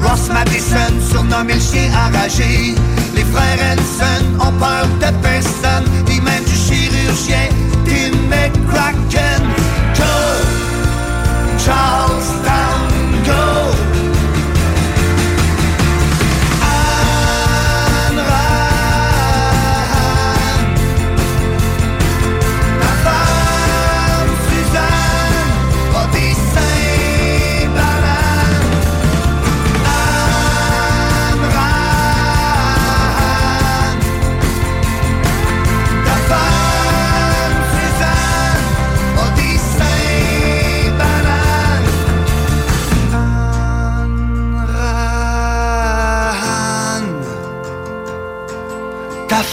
Ross 0.03 0.30
Madison, 0.32 0.94
surnommé 1.10 1.56
le 1.56 1.60
chien 1.60 1.90
enragé. 1.94 2.76
Les 3.15 3.24
frères 3.24 3.60
Henson 3.74 4.26
ont 4.40 4.53
peur 4.60 4.88
de 4.99 5.18
personne, 5.22 5.86
ni 6.07 6.19
même 6.22 6.44
du 6.44 6.56
chirurgien 6.56 7.49
Tim 7.86 8.15
McCracken. 8.30 8.97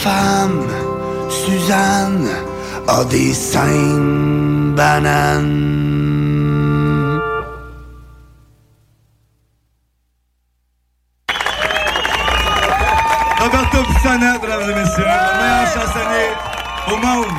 Femme 0.05 0.67
Suzanne 1.29 2.29
a 2.87 3.03
des 3.05 3.33
seins 3.33 3.97
bananes. 4.77 5.63
Roberto 13.41 13.77
Pisana, 13.87 14.33
mesdames 14.41 14.69
et 14.71 14.75
messieurs, 14.81 15.09
le 15.09 15.31
meilleur 15.41 15.67
chansonnier 15.73 16.29
au 16.91 16.97
monde. 17.05 17.37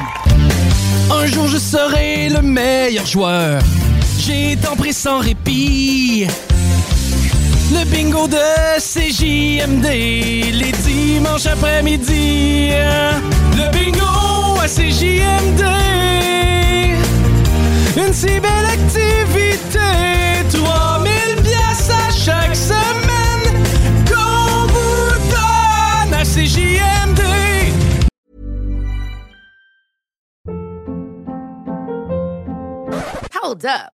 Un 1.21 1.27
jour 1.27 1.47
je 1.47 1.59
serai 1.59 2.29
le 2.31 2.43
meilleur 2.43 3.07
joueur. 3.07 3.63
J'ai 4.19 4.57
tant 4.57 4.75
pris 4.75 4.93
sans 4.93 5.21
répit. 5.21 6.27
Le 7.73 7.85
bingo 7.85 8.27
de 8.27 8.79
Les 9.65 10.73
dimanches 10.85 11.47
après-midi. 11.47 12.69
Le 13.57 13.71
bingo 13.73 14.61
à 14.61 14.69
CJMD. 14.69 15.63
Une 17.97 18.13
si 18.13 18.39
belle 18.39 18.67
activité. 18.67 19.79
3000 20.53 21.43
pièces 21.43 21.91
à 21.91 22.11
chaque 22.13 22.55
semaine. 22.55 23.65
Qu'on 24.07 24.67
vous 24.67 25.15
donne 25.31 26.13
à 26.13 26.23
CJMD. 26.23 27.23
Hold 33.43 33.65
up. 33.65 33.96